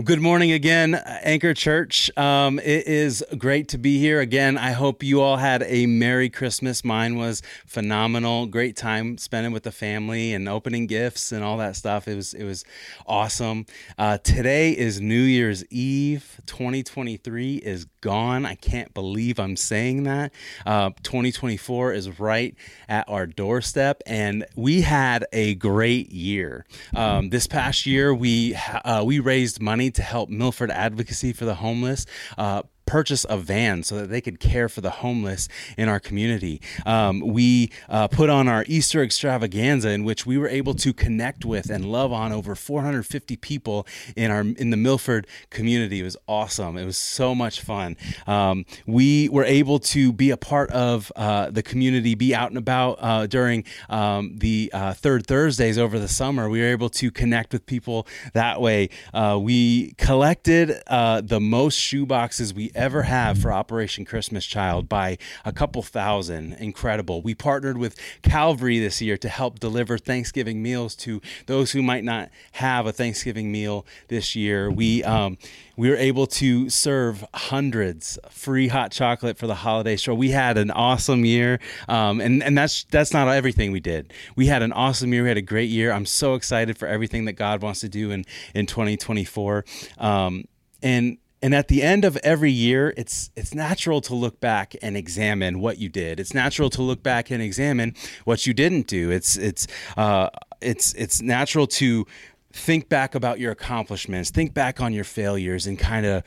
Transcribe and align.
Good 0.00 0.22
morning 0.22 0.52
again, 0.52 0.94
Anchor 0.94 1.52
Church. 1.52 2.10
Um, 2.16 2.58
it 2.58 2.86
is 2.86 3.22
great 3.36 3.68
to 3.68 3.78
be 3.78 3.98
here 3.98 4.20
again. 4.20 4.56
I 4.56 4.70
hope 4.70 5.02
you 5.02 5.20
all 5.20 5.36
had 5.36 5.62
a 5.64 5.84
Merry 5.84 6.30
Christmas. 6.30 6.82
Mine 6.82 7.16
was 7.16 7.42
phenomenal. 7.66 8.46
Great 8.46 8.74
time 8.74 9.18
spending 9.18 9.52
with 9.52 9.64
the 9.64 9.70
family 9.70 10.32
and 10.32 10.48
opening 10.48 10.86
gifts 10.86 11.30
and 11.30 11.44
all 11.44 11.58
that 11.58 11.76
stuff. 11.76 12.08
It 12.08 12.16
was 12.16 12.32
it 12.32 12.44
was 12.44 12.64
awesome. 13.06 13.66
Uh, 13.98 14.16
today 14.16 14.72
is 14.72 14.98
New 14.98 15.20
Year's 15.20 15.62
Eve. 15.66 16.40
2023 16.46 17.56
is 17.56 17.84
gone. 18.00 18.46
I 18.46 18.54
can't 18.54 18.94
believe 18.94 19.38
I'm 19.38 19.56
saying 19.56 20.04
that. 20.04 20.32
Uh, 20.64 20.92
2024 21.02 21.92
is 21.92 22.18
right 22.18 22.54
at 22.88 23.06
our 23.10 23.26
doorstep, 23.26 24.02
and 24.06 24.46
we 24.56 24.80
had 24.80 25.26
a 25.34 25.54
great 25.56 26.10
year. 26.12 26.64
Um, 26.96 27.28
this 27.28 27.46
past 27.46 27.84
year, 27.84 28.14
we 28.14 28.54
uh, 28.54 29.04
we 29.04 29.20
raised 29.20 29.60
money 29.60 29.81
money 29.82 29.90
to 29.90 30.02
help 30.02 30.28
Milford 30.28 30.70
Advocacy 30.70 31.32
for 31.32 31.44
the 31.44 31.56
Homeless. 31.56 32.06
Uh, 32.38 32.62
purchase 32.86 33.24
a 33.28 33.36
van 33.36 33.82
so 33.82 33.96
that 33.96 34.10
they 34.10 34.20
could 34.20 34.40
care 34.40 34.68
for 34.68 34.80
the 34.80 34.90
homeless 34.90 35.48
in 35.76 35.88
our 35.88 36.00
community. 36.00 36.60
Um, 36.84 37.20
we 37.20 37.70
uh, 37.88 38.08
put 38.08 38.28
on 38.30 38.48
our 38.48 38.64
Easter 38.66 39.02
extravaganza 39.02 39.90
in 39.90 40.04
which 40.04 40.26
we 40.26 40.38
were 40.38 40.48
able 40.48 40.74
to 40.74 40.92
connect 40.92 41.44
with 41.44 41.70
and 41.70 41.84
love 41.84 42.12
on 42.12 42.32
over 42.32 42.54
450 42.54 43.36
people 43.36 43.86
in 44.16 44.30
our 44.30 44.40
in 44.40 44.70
the 44.70 44.76
Milford 44.76 45.26
community. 45.50 46.00
It 46.00 46.04
was 46.04 46.16
awesome. 46.26 46.76
It 46.76 46.84
was 46.84 46.98
so 46.98 47.34
much 47.34 47.60
fun. 47.60 47.96
Um, 48.26 48.64
we 48.86 49.28
were 49.28 49.44
able 49.44 49.78
to 49.78 50.12
be 50.12 50.30
a 50.30 50.36
part 50.36 50.70
of 50.70 51.12
uh, 51.16 51.50
the 51.50 51.62
community, 51.62 52.14
be 52.14 52.34
out 52.34 52.48
and 52.48 52.58
about 52.58 52.98
uh, 53.00 53.26
during 53.26 53.64
um, 53.88 54.36
the 54.38 54.70
uh, 54.72 54.94
third 54.94 55.26
Thursdays 55.26 55.78
over 55.78 55.98
the 55.98 56.08
summer. 56.08 56.48
We 56.48 56.60
were 56.60 56.68
able 56.68 56.90
to 56.90 57.10
connect 57.10 57.52
with 57.52 57.66
people 57.66 58.06
that 58.34 58.60
way. 58.60 58.90
Uh, 59.14 59.38
we 59.40 59.92
collected 59.92 60.80
uh, 60.86 61.20
the 61.20 61.40
most 61.40 61.76
shoe 61.76 62.06
boxes 62.06 62.52
we 62.52 62.71
ever 62.74 63.02
have 63.02 63.38
for 63.38 63.52
Operation 63.52 64.04
Christmas 64.04 64.46
Child 64.46 64.88
by 64.88 65.18
a 65.44 65.52
couple 65.52 65.82
thousand. 65.82 66.54
Incredible. 66.54 67.22
We 67.22 67.34
partnered 67.34 67.78
with 67.78 67.96
Calvary 68.22 68.78
this 68.78 69.00
year 69.00 69.16
to 69.18 69.28
help 69.28 69.58
deliver 69.58 69.98
Thanksgiving 69.98 70.62
meals 70.62 70.94
to 70.96 71.20
those 71.46 71.72
who 71.72 71.82
might 71.82 72.04
not 72.04 72.30
have 72.52 72.86
a 72.86 72.92
Thanksgiving 72.92 73.52
meal 73.52 73.86
this 74.08 74.34
year. 74.36 74.70
We 74.70 75.02
um, 75.04 75.38
we 75.76 75.88
were 75.88 75.96
able 75.96 76.26
to 76.26 76.68
serve 76.68 77.24
hundreds 77.34 78.18
free 78.30 78.68
hot 78.68 78.92
chocolate 78.92 79.38
for 79.38 79.46
the 79.46 79.54
holiday 79.54 79.96
show. 79.96 80.14
We 80.14 80.30
had 80.30 80.58
an 80.58 80.70
awesome 80.70 81.24
year, 81.24 81.60
um, 81.88 82.20
and 82.20 82.42
and 82.42 82.56
that's 82.56 82.84
that's 82.84 83.12
not 83.12 83.28
everything 83.28 83.72
we 83.72 83.80
did. 83.80 84.12
We 84.36 84.46
had 84.46 84.62
an 84.62 84.72
awesome 84.72 85.12
year. 85.12 85.22
We 85.22 85.28
had 85.28 85.38
a 85.38 85.42
great 85.42 85.70
year. 85.70 85.92
I'm 85.92 86.06
so 86.06 86.34
excited 86.34 86.76
for 86.78 86.86
everything 86.88 87.24
that 87.26 87.34
God 87.34 87.62
wants 87.62 87.80
to 87.80 87.88
do 87.88 88.10
in 88.10 88.24
in 88.54 88.66
2024. 88.66 89.64
Um, 89.98 90.44
and 90.82 91.18
and 91.42 91.54
at 91.54 91.68
the 91.68 91.82
end 91.82 92.04
of 92.04 92.16
every 92.18 92.52
year 92.52 92.94
it's 92.96 93.30
it's 93.36 93.54
natural 93.54 94.00
to 94.02 94.14
look 94.14 94.40
back 94.40 94.74
and 94.80 94.96
examine 94.96 95.60
what 95.60 95.78
you 95.78 95.88
did. 95.88 96.20
It's 96.20 96.32
natural 96.34 96.70
to 96.70 96.82
look 96.82 97.02
back 97.02 97.30
and 97.30 97.42
examine 97.42 97.94
what 98.24 98.46
you 98.46 98.54
didn't 98.54 98.86
do. 98.86 99.10
It's 99.10 99.36
it's 99.36 99.66
uh, 99.96 100.30
it's 100.60 100.94
it's 100.94 101.20
natural 101.20 101.66
to 101.66 102.06
think 102.52 102.88
back 102.88 103.14
about 103.14 103.40
your 103.40 103.50
accomplishments 103.50 104.30
think 104.30 104.52
back 104.52 104.78
on 104.78 104.92
your 104.92 105.04
failures 105.04 105.66
and 105.66 105.78
kind 105.78 106.04
of 106.04 106.22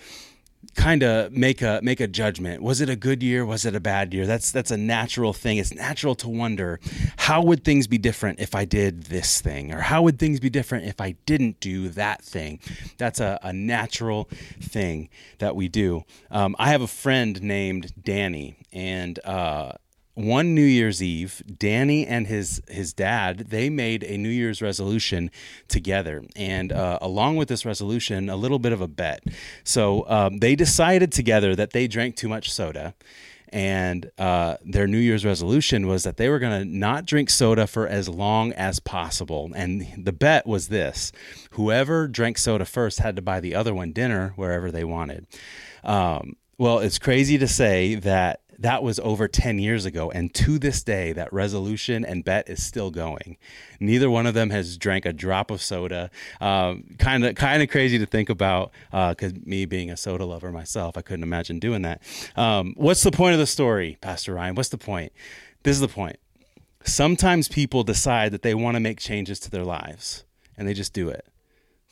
kind 0.75 1.03
of 1.03 1.31
make 1.31 1.61
a 1.61 1.79
make 1.81 1.99
a 1.99 2.07
judgment. 2.07 2.61
Was 2.61 2.81
it 2.81 2.89
a 2.89 2.95
good 2.95 3.23
year? 3.23 3.45
Was 3.45 3.65
it 3.65 3.75
a 3.75 3.79
bad 3.79 4.13
year? 4.13 4.25
That's 4.25 4.51
that's 4.51 4.71
a 4.71 4.77
natural 4.77 5.33
thing. 5.33 5.57
It's 5.57 5.73
natural 5.73 6.15
to 6.15 6.29
wonder 6.29 6.79
how 7.17 7.41
would 7.41 7.63
things 7.63 7.87
be 7.87 7.97
different 7.97 8.39
if 8.39 8.53
I 8.53 8.65
did 8.65 9.03
this 9.03 9.41
thing, 9.41 9.71
or 9.71 9.81
how 9.81 10.03
would 10.03 10.19
things 10.19 10.39
be 10.39 10.49
different 10.49 10.85
if 10.85 11.01
I 11.01 11.11
didn't 11.25 11.59
do 11.59 11.89
that 11.89 12.23
thing. 12.23 12.59
That's 12.97 13.19
a, 13.19 13.39
a 13.41 13.53
natural 13.53 14.29
thing 14.61 15.09
that 15.39 15.55
we 15.55 15.67
do. 15.67 16.03
Um, 16.29 16.55
I 16.59 16.69
have 16.69 16.81
a 16.81 16.87
friend 16.87 17.41
named 17.41 17.93
Danny, 18.03 18.57
and 18.71 19.19
uh, 19.25 19.73
one 20.16 20.55
New 20.55 20.63
Year's 20.63 21.03
Eve, 21.03 21.43
Danny 21.59 22.08
and 22.08 22.26
his 22.26 22.61
his 22.70 22.93
dad 22.93 23.39
they 23.49 23.70
made 23.70 24.03
a 24.03 24.17
New 24.17 24.30
Year's 24.30 24.61
resolution 24.61 25.30
together, 25.67 26.23
and 26.36 26.71
uh, 26.71 26.98
along 27.02 27.36
with 27.36 27.49
this 27.49 27.65
resolution, 27.65 28.30
a 28.30 28.36
little 28.36 28.59
bit 28.59 28.71
of 28.71 28.81
a 28.81 28.87
bet. 28.87 29.23
So 29.64 30.05
um, 30.09 30.37
they 30.37 30.55
decided 30.55 31.11
together 31.11 31.55
that 31.55 31.71
they 31.71 31.87
drank 31.87 32.15
too 32.15 32.30
much 32.30 32.52
soda, 32.52 32.95
and 33.49 34.09
uh, 34.17 34.55
their 34.65 34.87
New 34.87 34.98
Year's 34.98 35.26
resolution 35.26 35.86
was 35.86 36.03
that 36.03 36.15
they 36.17 36.30
were 36.30 36.39
going 36.39 36.61
to 36.61 36.65
not 36.65 37.05
drink 37.05 37.30
soda 37.30 37.67
for 37.67 37.86
as 37.86 38.08
long 38.08 38.53
as 38.53 38.80
possible. 38.80 39.52
And 39.53 39.86
the 39.97 40.14
bet 40.14 40.47
was 40.47 40.70
this: 40.70 41.11
whoever 41.52 42.08
drank 42.08 42.37
soda 42.37 42.64
first 42.64 42.99
had 42.99 43.17
to 43.17 43.21
buy 43.21 43.42
the 43.42 43.53
other 43.53 43.73
one 43.73 43.92
dinner 43.92 44.32
wherever 44.37 44.71
they 44.71 44.86
wanted. 44.86 45.27
Um, 45.83 46.37
well, 46.58 46.80
it's 46.80 46.99
crazy 46.99 47.37
to 47.37 47.47
say 47.49 47.95
that 47.95 48.39
that 48.60 48.83
was 48.83 48.99
over 48.99 49.27
10 49.27 49.60
years 49.60 49.86
ago 49.86 50.11
and 50.11 50.33
to 50.33 50.58
this 50.58 50.83
day 50.83 51.14
that 51.14 51.32
resolution 51.33 52.05
and 52.05 52.23
bet 52.23 52.49
is 52.49 52.64
still 52.64 52.92
going. 52.92 53.38
Neither 53.80 54.10
one 54.10 54.26
of 54.26 54.33
them 54.33 54.49
has 54.49 54.77
drank 54.77 55.05
a 55.05 55.14
drop 55.14 55.52
of 55.52 55.61
soda. 55.61 56.10
Kind 56.39 57.26
of 57.26 57.36
kind 57.36 57.61
of 57.61 57.70
crazy 57.70 57.99
to 57.99 58.05
think 58.05 58.30
about 58.30 58.71
because 58.92 59.33
uh, 59.33 59.38
me 59.44 59.65
being 59.65 59.89
a 59.89 59.98
soda 59.98 60.26
lover 60.26 60.52
myself 60.52 60.98
i 60.98 61.02
couldn't 61.02 61.23
imagine 61.23 61.60
doing 61.60 61.82
that. 61.83 62.02
Um, 62.36 62.73
what's 62.77 63.04
the 63.04 63.11
point 63.11 63.33
of 63.33 63.39
the 63.39 63.48
story 63.48 63.98
pastor 64.02 64.33
ryan? 64.33 64.55
What's 64.55 64.70
the 64.70 64.77
point? 64.77 65.11
This 65.64 65.76
is 65.76 65.82
the 65.82 65.88
point. 65.88 66.17
Sometimes 66.83 67.48
people 67.48 67.83
decide 67.83 68.32
that 68.32 68.44
they 68.44 68.54
want 68.54 68.76
to 68.76 68.80
make 68.80 68.99
changes 68.99 69.39
to 69.42 69.52
their 69.52 69.64
lives 69.64 70.23
and 70.58 70.67
they 70.67 70.73
just 70.73 70.94
do 70.94 71.10
it. 71.10 71.26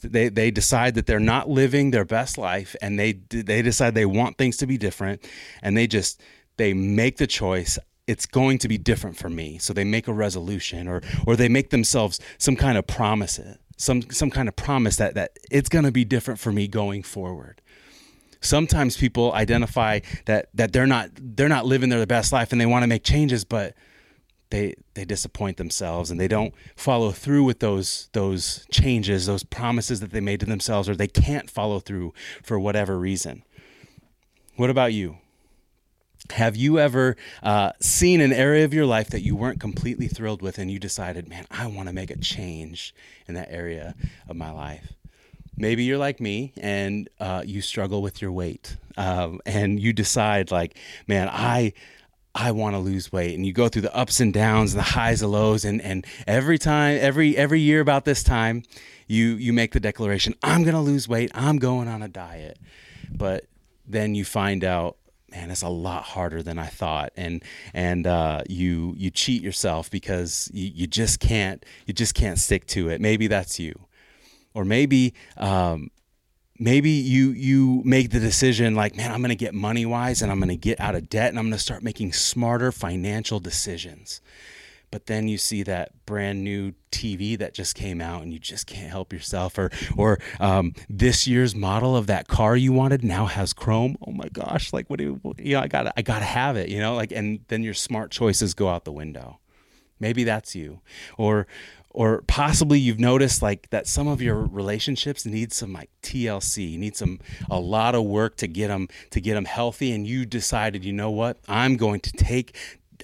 They 0.01 0.29
they 0.29 0.51
decide 0.51 0.95
that 0.95 1.05
they're 1.05 1.19
not 1.19 1.49
living 1.49 1.91
their 1.91 2.05
best 2.05 2.37
life 2.37 2.75
and 2.81 2.99
they 2.99 3.13
they 3.29 3.61
decide 3.61 3.95
they 3.95 4.05
want 4.05 4.37
things 4.37 4.57
to 4.57 4.67
be 4.67 4.77
different 4.77 5.25
and 5.61 5.77
they 5.77 5.87
just 5.87 6.21
they 6.57 6.73
make 6.73 7.17
the 7.17 7.27
choice 7.27 7.77
it's 8.05 8.25
going 8.25 8.57
to 8.57 8.67
be 8.67 8.77
different 8.77 9.15
for 9.15 9.29
me. 9.29 9.57
So 9.59 9.71
they 9.71 9.85
make 9.85 10.09
a 10.09 10.13
resolution 10.13 10.87
or 10.87 11.01
or 11.25 11.35
they 11.35 11.49
make 11.49 11.69
themselves 11.69 12.19
some 12.37 12.55
kind 12.55 12.77
of 12.77 12.85
promise 12.85 13.39
some 13.77 14.01
some 14.11 14.29
kind 14.29 14.47
of 14.47 14.55
promise 14.55 14.97
that 14.97 15.15
that 15.15 15.37
it's 15.51 15.69
going 15.69 15.85
to 15.85 15.91
be 15.91 16.05
different 16.05 16.39
for 16.39 16.51
me 16.51 16.67
going 16.67 17.03
forward. 17.03 17.61
Sometimes 18.41 18.97
people 18.97 19.33
identify 19.33 19.99
that 20.25 20.49
that 20.53 20.73
they're 20.73 20.87
not 20.87 21.09
they're 21.15 21.49
not 21.49 21.65
living 21.65 21.89
their 21.89 22.05
best 22.05 22.31
life 22.31 22.51
and 22.51 22.59
they 22.59 22.65
want 22.65 22.83
to 22.83 22.87
make 22.87 23.03
changes 23.03 23.43
but 23.43 23.73
they 24.49 24.75
they 24.93 25.05
disappoint 25.05 25.57
themselves 25.57 26.11
and 26.11 26.19
they 26.19 26.27
don't 26.27 26.53
follow 26.75 27.11
through 27.11 27.43
with 27.43 27.59
those 27.59 28.09
those 28.13 28.65
changes 28.71 29.25
those 29.25 29.43
promises 29.43 29.99
that 30.01 30.11
they 30.11 30.19
made 30.19 30.39
to 30.39 30.45
themselves 30.45 30.87
or 30.87 30.95
they 30.95 31.07
can't 31.07 31.49
follow 31.49 31.79
through 31.79 32.13
for 32.43 32.59
whatever 32.59 32.99
reason. 32.99 33.43
What 34.55 34.69
about 34.69 34.93
you 34.93 35.17
have 36.31 36.55
you 36.55 36.79
ever 36.79 37.15
uh, 37.41 37.73
seen 37.79 38.21
an 38.21 38.33
area 38.33 38.65
of 38.65 38.73
your 38.73 38.85
life 38.85 39.09
that 39.09 39.21
you 39.21 39.35
weren't 39.35 39.59
completely 39.59 40.07
thrilled 40.07 40.41
with 40.41 40.57
and 40.57 40.71
you 40.71 40.79
decided, 40.79 41.27
man, 41.27 41.45
I 41.51 41.67
want 41.67 41.89
to 41.89 41.93
make 41.93 42.09
a 42.09 42.17
change 42.17 42.95
in 43.27 43.35
that 43.35 43.51
area 43.51 43.95
of 44.27 44.35
my 44.35 44.51
life? 44.51 44.93
Maybe 45.55 45.83
you're 45.83 45.97
like 45.97 46.19
me 46.19 46.53
and 46.57 47.09
uh, 47.19 47.43
you 47.45 47.61
struggle 47.61 48.01
with 48.01 48.21
your 48.21 48.31
weight 48.31 48.77
um, 48.97 49.39
and 49.45 49.79
you 49.79 49.93
decide, 49.93 50.51
like, 50.51 50.77
man, 51.07 51.29
I. 51.31 51.73
I 52.35 52.49
want 52.49 52.73
to 52.73 52.79
lose 52.79 53.11
weight 53.11 53.35
and 53.35 53.45
you 53.45 53.53
go 53.53 53.69
through 53.69 53.83
the 53.83 53.95
ups 53.95 54.19
and 54.19 54.33
downs 54.33 54.73
the 54.73 54.81
highs 54.81 55.21
and 55.21 55.31
lows 55.31 55.63
and, 55.63 55.79
and 55.79 56.03
every 56.25 56.57
time 56.57 56.97
every 56.99 57.37
every 57.37 57.59
year 57.59 57.79
about 57.79 58.05
this 58.05 58.23
time 58.23 58.63
you 59.05 59.35
you 59.35 59.53
make 59.53 59.71
the 59.71 59.79
declaration 59.79 60.33
I'm 60.41 60.63
going 60.63 60.73
to 60.73 60.81
lose 60.81 61.07
weight 61.07 61.29
I'm 61.35 61.59
going 61.59 61.87
on 61.87 62.01
a 62.01 62.07
diet 62.07 62.57
but 63.11 63.45
then 63.85 64.15
you 64.15 64.25
find 64.25 64.63
out 64.63 64.97
man, 65.33 65.51
it's 65.51 65.61
a 65.61 65.69
lot 65.69 66.03
harder 66.03 66.43
than 66.43 66.59
I 66.59 66.67
thought, 66.67 67.11
and 67.15 67.43
and 67.73 68.05
uh, 68.05 68.43
you 68.47 68.93
you 68.97 69.09
cheat 69.09 69.41
yourself 69.41 69.89
because 69.89 70.49
you, 70.53 70.71
you 70.73 70.87
just 70.87 71.19
can't 71.19 71.65
you 71.85 71.93
just 71.93 72.13
can't 72.13 72.39
stick 72.39 72.65
to 72.67 72.89
it. 72.89 73.01
Maybe 73.01 73.27
that's 73.27 73.59
you, 73.59 73.73
or 74.53 74.63
maybe 74.65 75.13
um, 75.37 75.89
maybe 76.59 76.91
you 76.91 77.31
you 77.31 77.81
make 77.83 78.11
the 78.11 78.19
decision 78.19 78.75
like, 78.75 78.95
man, 78.95 79.11
I'm 79.11 79.21
going 79.21 79.29
to 79.29 79.35
get 79.35 79.53
money 79.53 79.85
wise, 79.85 80.21
and 80.21 80.31
I'm 80.31 80.39
going 80.39 80.49
to 80.49 80.55
get 80.55 80.79
out 80.79 80.95
of 80.95 81.09
debt, 81.09 81.29
and 81.29 81.39
I'm 81.39 81.45
going 81.45 81.53
to 81.53 81.59
start 81.59 81.83
making 81.83 82.13
smarter 82.13 82.71
financial 82.71 83.39
decisions 83.39 84.21
but 84.93 85.07
then 85.07 85.27
you 85.27 85.39
see 85.39 85.63
that 85.63 85.91
brand 86.05 86.43
new 86.43 86.71
TV 86.91 87.35
that 87.39 87.55
just 87.55 87.73
came 87.73 87.99
out 87.99 88.21
and 88.21 88.31
you 88.31 88.37
just 88.37 88.67
can't 88.67 88.91
help 88.91 89.11
yourself 89.11 89.57
or 89.57 89.71
or 89.97 90.19
um, 90.39 90.75
this 90.87 91.25
year's 91.25 91.55
model 91.55 91.95
of 91.95 92.05
that 92.05 92.27
car 92.27 92.55
you 92.55 92.71
wanted 92.71 93.03
now 93.03 93.25
has 93.25 93.53
chrome. 93.53 93.97
Oh 94.05 94.11
my 94.11 94.29
gosh 94.31 94.71
like 94.71 94.91
what 94.91 94.99
do 94.99 95.19
you, 95.23 95.33
you 95.39 95.53
know 95.53 95.61
I 95.61 95.67
gotta 95.67 95.91
I 95.97 96.03
got 96.03 96.19
to 96.19 96.25
have 96.25 96.57
it 96.57 96.69
you 96.69 96.79
know 96.79 96.93
like 96.93 97.11
and 97.11 97.39
then 97.47 97.63
your 97.63 97.73
smart 97.73 98.11
choices 98.11 98.53
go 98.53 98.69
out 98.69 98.85
the 98.85 98.91
window. 98.91 99.39
Maybe 99.99 100.23
that's 100.23 100.53
you. 100.53 100.81
Or 101.17 101.47
or 101.89 102.21
possibly 102.27 102.79
you've 102.79 102.99
noticed 102.99 103.41
like 103.41 103.71
that 103.71 103.87
some 103.87 104.07
of 104.07 104.21
your 104.21 104.35
relationships 104.35 105.25
need 105.25 105.53
some 105.53 105.73
like 105.73 105.89
TLC, 106.03 106.71
you 106.71 106.77
need 106.77 106.95
some 106.95 107.19
a 107.49 107.59
lot 107.59 107.95
of 107.95 108.03
work 108.03 108.35
to 108.37 108.47
get 108.47 108.67
them 108.67 108.89
to 109.09 109.19
get 109.19 109.33
them 109.33 109.45
healthy 109.45 109.91
and 109.91 110.05
you 110.05 110.27
decided, 110.27 110.85
you 110.85 110.93
know 110.93 111.09
what? 111.09 111.39
I'm 111.47 111.77
going 111.77 111.99
to 112.01 112.11
take 112.11 112.55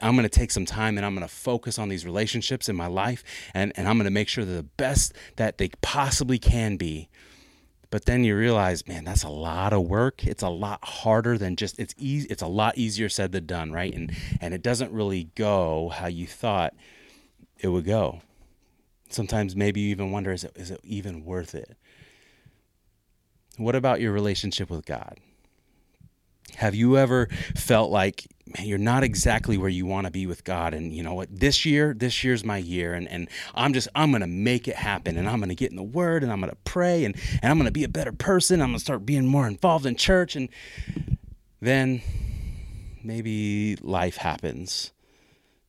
I'm 0.02 0.16
going 0.16 0.28
to 0.28 0.30
take 0.30 0.52
some 0.52 0.66
time 0.66 0.98
and 0.98 1.06
I'm 1.06 1.16
going 1.16 1.28
to 1.28 1.34
focus 1.34 1.80
on 1.80 1.90
these 1.90 2.06
relationships 2.06 2.70
in 2.70 2.76
my 2.76 2.88
life 2.88 3.24
and, 3.54 3.72
and 3.76 3.88
I'm 3.88 3.98
going 3.98 4.06
to 4.06 4.12
make 4.12 4.28
sure 4.28 4.46
they're 4.46 4.58
the 4.58 4.64
best 4.64 5.14
that 5.36 5.58
they 5.58 5.70
possibly 5.82 6.40
can 6.40 6.78
be. 6.78 7.10
But 7.92 8.06
then 8.06 8.24
you 8.24 8.36
realize, 8.36 8.88
man, 8.88 9.04
that's 9.04 9.24
a 9.24 9.30
lot 9.30 9.74
of 9.74 9.84
work. 9.84 10.26
It's 10.26 10.44
a 10.44 10.50
lot 10.50 10.84
harder 10.84 11.38
than 11.38 11.56
just 11.56 11.80
it's 11.80 11.96
easy. 11.98 12.28
It's 12.30 12.44
a 12.44 12.48
lot 12.48 12.78
easier 12.78 13.10
said 13.10 13.32
than 13.32 13.48
done, 13.48 13.72
right? 13.72 13.94
And 13.94 14.12
and 14.42 14.54
it 14.54 14.62
doesn't 14.62 14.92
really 14.92 15.30
go 15.36 15.90
how 15.90 16.08
you 16.08 16.28
thought 16.28 16.76
it 17.58 17.70
would 17.70 17.86
go. 17.86 18.22
Sometimes 19.10 19.56
maybe 19.56 19.82
you 19.82 19.90
even 19.90 20.12
wonder, 20.12 20.32
is 20.32 20.44
it 20.44 20.52
is 20.56 20.70
it 20.70 20.82
even 20.84 21.26
worth 21.26 21.56
it? 21.56 21.76
What 23.58 23.76
about 23.76 24.02
your 24.02 24.12
relationship 24.12 24.70
with 24.70 24.86
God? 24.86 25.20
Have 26.60 26.76
you 26.76 26.98
ever 26.98 27.28
felt 27.56 27.92
like 27.92 28.28
man, 28.58 28.68
you're 28.68 28.78
not 28.78 29.04
exactly 29.04 29.58
where 29.58 29.70
you 29.70 29.86
want 29.86 30.06
to 30.06 30.12
be 30.12 30.26
with 30.26 30.44
God. 30.44 30.74
And 30.74 30.94
you 30.94 31.04
know 31.04 31.14
what? 31.14 31.28
This 31.32 31.66
year, 31.66 31.94
this 31.94 32.24
year's 32.24 32.44
my 32.44 32.58
year. 32.58 32.94
And, 32.94 33.08
and 33.08 33.30
I'm 33.54 33.74
just, 33.74 33.88
I'm 33.96 34.12
going 34.12 34.22
to 34.22 34.28
make 34.28 34.68
it 34.68 34.76
happen. 34.76 35.18
And 35.18 35.30
I'm 35.30 35.38
going 35.40 35.50
to 35.50 35.56
get 35.56 35.70
in 35.70 35.78
the 35.78 35.84
word 35.84 36.24
and 36.24 36.32
I'm 36.32 36.40
going 36.40 36.52
to 36.52 36.58
pray 36.64 37.06
and, 37.06 37.16
and 37.42 37.52
I'm 37.52 37.58
going 37.58 37.68
to 37.68 37.72
be 37.72 37.84
a 37.84 37.90
better 37.90 38.12
person. 38.12 38.62
I'm 38.62 38.70
going 38.70 38.78
to 38.78 38.84
start 38.84 39.06
being 39.06 39.28
more 39.28 39.48
involved 39.48 39.86
in 39.86 39.96
church. 39.96 40.36
And 40.36 40.50
then 41.62 42.02
maybe 43.04 43.76
life 43.78 44.18
happens. 44.18 44.92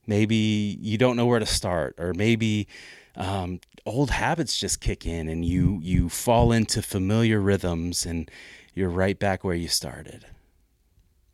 Maybe 0.07 0.77
you 0.81 0.99
don't 0.99 1.17
know 1.17 1.27
where 1.27 1.39
to 1.39 1.47
start, 1.47 1.95
or 1.99 2.15
maybe 2.15 2.67
um, 3.15 3.61
old 3.87 4.11
habits 4.11 4.59
just 4.59 4.81
kick 4.81 5.07
in 5.07 5.29
and 5.29 5.45
you 5.45 5.79
you 5.83 6.09
fall 6.09 6.53
into 6.53 6.83
familiar 6.83 7.39
rhythms 7.39 8.07
and 8.07 8.31
you're 8.75 8.89
right 8.89 9.19
back 9.19 9.45
where 9.45 9.55
you 9.55 9.69
started. 9.69 10.27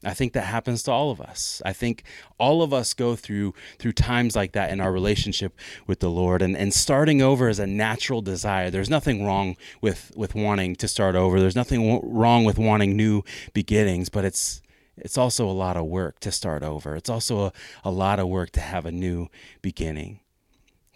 I 0.07 0.15
think 0.15 0.33
that 0.35 0.43
happens 0.43 0.83
to 0.85 0.93
all 0.93 1.11
of 1.11 1.21
us. 1.21 1.61
I 1.65 1.73
think 1.73 2.05
all 2.39 2.63
of 2.63 2.73
us 2.73 2.95
go 2.95 3.17
through 3.17 3.55
through 3.79 3.93
times 3.93 4.37
like 4.37 4.53
that 4.53 4.71
in 4.71 4.81
our 4.81 4.93
relationship 4.93 5.59
with 5.87 6.01
the 6.01 6.11
Lord 6.11 6.43
and, 6.43 6.57
and 6.57 6.73
starting 6.73 7.21
over 7.21 7.49
is 7.49 7.59
a 7.59 7.67
natural 7.67 8.23
desire. 8.23 8.71
There's 8.71 8.91
nothing 8.91 9.25
wrong 9.25 9.57
with 9.81 10.13
with 10.17 10.35
wanting 10.35 10.77
to 10.77 10.89
start 10.89 11.17
over. 11.17 11.41
There's 11.41 11.57
nothing 11.57 12.01
wrong 12.03 12.45
with 12.45 12.59
wanting 12.59 12.97
new 12.97 13.23
beginnings, 13.53 14.09
but 14.09 14.25
it's 14.25 14.63
it's 14.97 15.19
also 15.19 15.49
a 15.49 15.53
lot 15.53 15.77
of 15.77 15.87
work 15.87 16.21
to 16.21 16.33
start 16.33 16.63
over. 16.63 16.97
It's 16.97 17.11
also 17.11 17.47
a, 17.47 17.53
a 17.85 17.91
lot 17.91 18.19
of 18.19 18.29
work 18.29 18.51
to 18.53 18.61
have 18.61 18.87
a 18.87 18.93
new 18.93 19.29
beginning. 19.61 20.21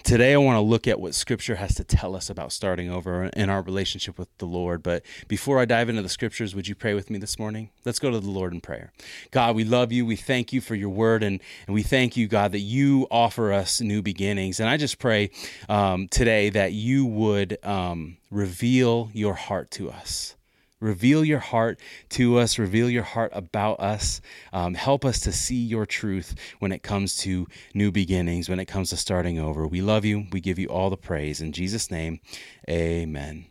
Today, 0.03 0.33
I 0.33 0.39
want 0.39 0.57
to 0.57 0.63
look 0.63 0.89
at 0.89 0.99
what 0.99 1.15
Scripture 1.15 1.57
has 1.57 1.75
to 1.75 1.85
tell 1.85 2.17
us 2.17 2.31
about 2.31 2.53
starting 2.53 2.91
over 2.91 3.25
in 3.25 3.51
our 3.51 3.63
relationship 3.63 4.19
with 4.19 4.29
the 4.39 4.47
Lord. 4.47 4.83
But 4.83 5.05
before 5.29 5.59
I 5.59 5.67
dive 5.67 5.89
into 5.89 6.03
the 6.03 6.09
Scriptures, 6.09 6.55
would 6.55 6.67
you 6.67 6.75
pray 6.75 6.95
with 6.95 7.11
me 7.11 7.19
this 7.19 7.39
morning? 7.39 7.71
Let's 7.85 7.99
go 7.99 8.11
to 8.11 8.19
the 8.19 8.31
Lord 8.31 8.53
in 8.53 8.61
prayer. 8.61 8.93
God, 9.31 9.55
we 9.55 9.63
love 9.63 9.93
you. 9.93 10.07
We 10.07 10.17
thank 10.17 10.53
you 10.53 10.61
for 10.61 10.75
your 10.75 10.89
word. 10.89 11.23
And, 11.23 11.41
and 11.67 11.75
we 11.75 11.83
thank 11.83 12.17
you, 12.17 12.29
God, 12.29 12.53
that 12.53 12.61
you 12.61 13.07
offer 13.11 13.53
us 13.53 13.81
new 13.81 14.01
beginnings. 14.01 14.59
And 14.59 14.69
I 14.69 14.79
just 14.79 14.99
pray 14.99 15.31
um, 15.69 16.09
today 16.09 16.49
that 16.51 16.73
you 16.73 17.05
would 17.05 17.59
um, 17.63 18.17
reveal 18.31 19.11
your 19.13 19.35
heart 19.35 19.71
to 19.73 19.91
us. 19.91 20.35
Reveal 20.81 21.25
your 21.25 21.39
heart 21.39 21.79
to 22.11 22.39
us, 22.39 22.59
reveal 22.59 22.89
your 22.89 23.03
heart 23.03 23.31
about 23.35 23.81
us. 23.81 24.21
Um, 24.53 24.75
help 24.75 25.05
us 25.05 25.21
to 25.21 25.33
see 25.33 25.63
your 25.63 25.87
truth 25.87 26.35
when 26.59 26.73
it 26.73 26.83
comes 26.83 27.17
to 27.19 27.47
new 27.75 27.93
beginnings, 27.93 28.49
when 28.49 28.61
it 28.61 28.67
comes 28.67 28.91
to 28.91 28.97
starting 28.97 29.39
over. 29.39 29.67
We 29.67 29.83
love 29.83 30.05
you. 30.05 30.27
We 30.33 30.41
give 30.41 30.59
you 30.59 30.69
all 30.69 30.91
the 30.91 30.97
praise. 30.97 31.41
In 31.41 31.53
Jesus' 31.53 31.91
name, 31.91 32.21
amen. 32.69 33.47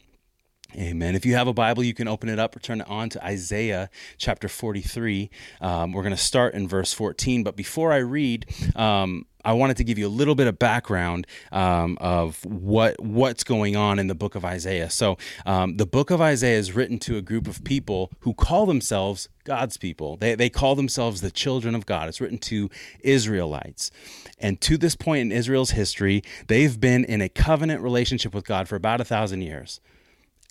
Amen. 0.76 1.16
If 1.16 1.26
you 1.26 1.34
have 1.34 1.48
a 1.48 1.54
Bible, 1.54 1.84
you 1.84 1.96
can 1.96 2.08
open 2.08 2.30
it 2.30 2.38
up 2.38 2.56
or 2.56 2.60
turn 2.60 2.82
it 2.82 2.88
on 2.88 3.10
to 3.10 3.26
Isaiah 3.26 3.90
chapter 4.20 4.48
43. 4.48 5.32
Um, 5.62 5.94
we're 5.94 6.04
going 6.04 6.16
to 6.16 6.18
start 6.18 6.54
in 6.54 6.68
verse 6.68 6.94
14. 6.94 7.44
But 7.44 7.56
before 7.56 7.92
I 7.92 7.98
read, 7.98 8.46
um, 8.76 9.26
I 9.44 9.54
wanted 9.54 9.78
to 9.78 9.84
give 9.84 9.98
you 9.98 10.06
a 10.06 10.10
little 10.10 10.36
bit 10.36 10.46
of 10.46 10.60
background 10.60 11.26
um, 11.52 11.98
of 12.00 12.46
what 12.46 13.00
what's 13.02 13.44
going 13.44 13.76
on 13.76 13.98
in 13.98 14.06
the 14.06 14.14
book 14.14 14.36
of 14.36 14.46
Isaiah. 14.46 14.92
So, 14.92 15.18
um, 15.44 15.78
the 15.78 15.88
book 15.88 16.12
of 16.12 16.22
Isaiah 16.22 16.60
is 16.60 16.74
written 16.74 17.00
to 17.00 17.18
a 17.18 17.22
group 17.22 17.48
of 17.48 17.64
people 17.64 18.12
who 18.20 18.36
call 18.36 18.68
themselves 18.68 19.28
God's 19.46 19.78
people. 19.78 20.18
They 20.18 20.36
they 20.36 20.50
call 20.50 20.76
themselves 20.76 21.22
the 21.22 21.32
children 21.32 21.74
of 21.74 21.88
God. 21.88 22.10
It's 22.10 22.22
written 22.22 22.38
to 22.40 22.70
Israelites, 23.00 23.90
and 24.38 24.62
to 24.62 24.78
this 24.78 24.96
point 24.96 25.22
in 25.22 25.32
Israel's 25.32 25.72
history, 25.72 26.22
they've 26.48 26.80
been 26.80 27.06
in 27.06 27.22
a 27.22 27.30
covenant 27.30 27.82
relationship 27.82 28.36
with 28.36 28.46
God 28.46 28.68
for 28.68 28.76
about 28.76 29.02
a 29.02 29.06
thousand 29.06 29.42
years. 29.42 29.80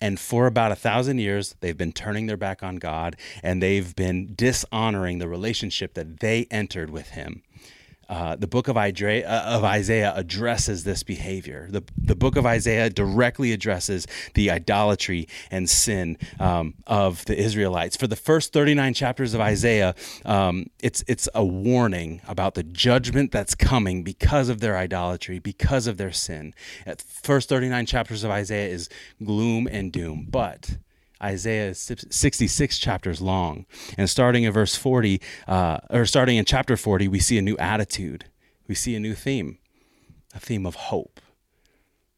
And 0.01 0.19
for 0.19 0.47
about 0.47 0.71
a 0.71 0.75
thousand 0.75 1.19
years, 1.19 1.55
they've 1.59 1.77
been 1.77 1.91
turning 1.91 2.27
their 2.27 2.37
back 2.37 2.63
on 2.63 2.77
God 2.77 3.15
and 3.43 3.61
they've 3.61 3.95
been 3.95 4.33
dishonoring 4.35 5.19
the 5.19 5.27
relationship 5.27 5.93
that 5.95 6.19
they 6.19 6.47
entered 6.49 6.89
with 6.89 7.09
Him 7.09 7.43
uh, 8.09 8.35
the 8.35 8.47
book 8.47 8.67
of 8.67 8.75
Isaiah, 8.75 9.29
uh, 9.29 9.57
of 9.57 9.63
Isaiah 9.63 10.11
addresses 10.15 10.83
this 10.83 11.03
behavior. 11.03 11.67
The, 11.69 11.83
the 11.95 12.15
book 12.15 12.35
of 12.35 12.45
Isaiah 12.45 12.89
directly 12.89 13.51
addresses 13.51 14.07
the 14.33 14.49
idolatry 14.49 15.27
and 15.51 15.69
sin 15.69 16.17
um, 16.39 16.73
of 16.87 17.23
the 17.25 17.37
Israelites. 17.37 17.95
For 17.95 18.07
the 18.07 18.15
first 18.15 18.51
39 18.51 18.95
chapters 18.95 19.35
of 19.35 19.41
Isaiah, 19.41 19.93
um, 20.25 20.71
it's, 20.81 21.03
it's 21.07 21.29
a 21.35 21.45
warning 21.45 22.21
about 22.27 22.55
the 22.55 22.63
judgment 22.63 23.31
that's 23.31 23.53
coming 23.53 24.03
because 24.03 24.49
of 24.49 24.59
their 24.59 24.75
idolatry, 24.75 25.37
because 25.37 25.85
of 25.85 25.97
their 25.97 26.11
sin. 26.11 26.55
First 26.97 27.47
39 27.47 27.85
chapters 27.85 28.23
of 28.23 28.31
Isaiah 28.31 28.69
is 28.69 28.89
gloom 29.23 29.67
and 29.67 29.91
doom. 29.91 30.25
But 30.29 30.77
Isaiah 31.21 31.69
is 31.69 31.91
66 32.09 32.77
chapters 32.77 33.21
long. 33.21 33.65
And 33.97 34.09
starting 34.09 34.43
in 34.43 34.53
verse 34.53 34.75
40, 34.75 35.21
uh, 35.47 35.79
or 35.89 36.05
starting 36.05 36.37
in 36.37 36.45
chapter 36.45 36.77
40, 36.77 37.07
we 37.07 37.19
see 37.19 37.37
a 37.37 37.41
new 37.41 37.57
attitude. 37.57 38.25
We 38.67 38.75
see 38.75 38.95
a 38.95 38.99
new 38.99 39.15
theme, 39.15 39.57
a 40.33 40.39
theme 40.39 40.65
of 40.65 40.75
hope. 40.75 41.19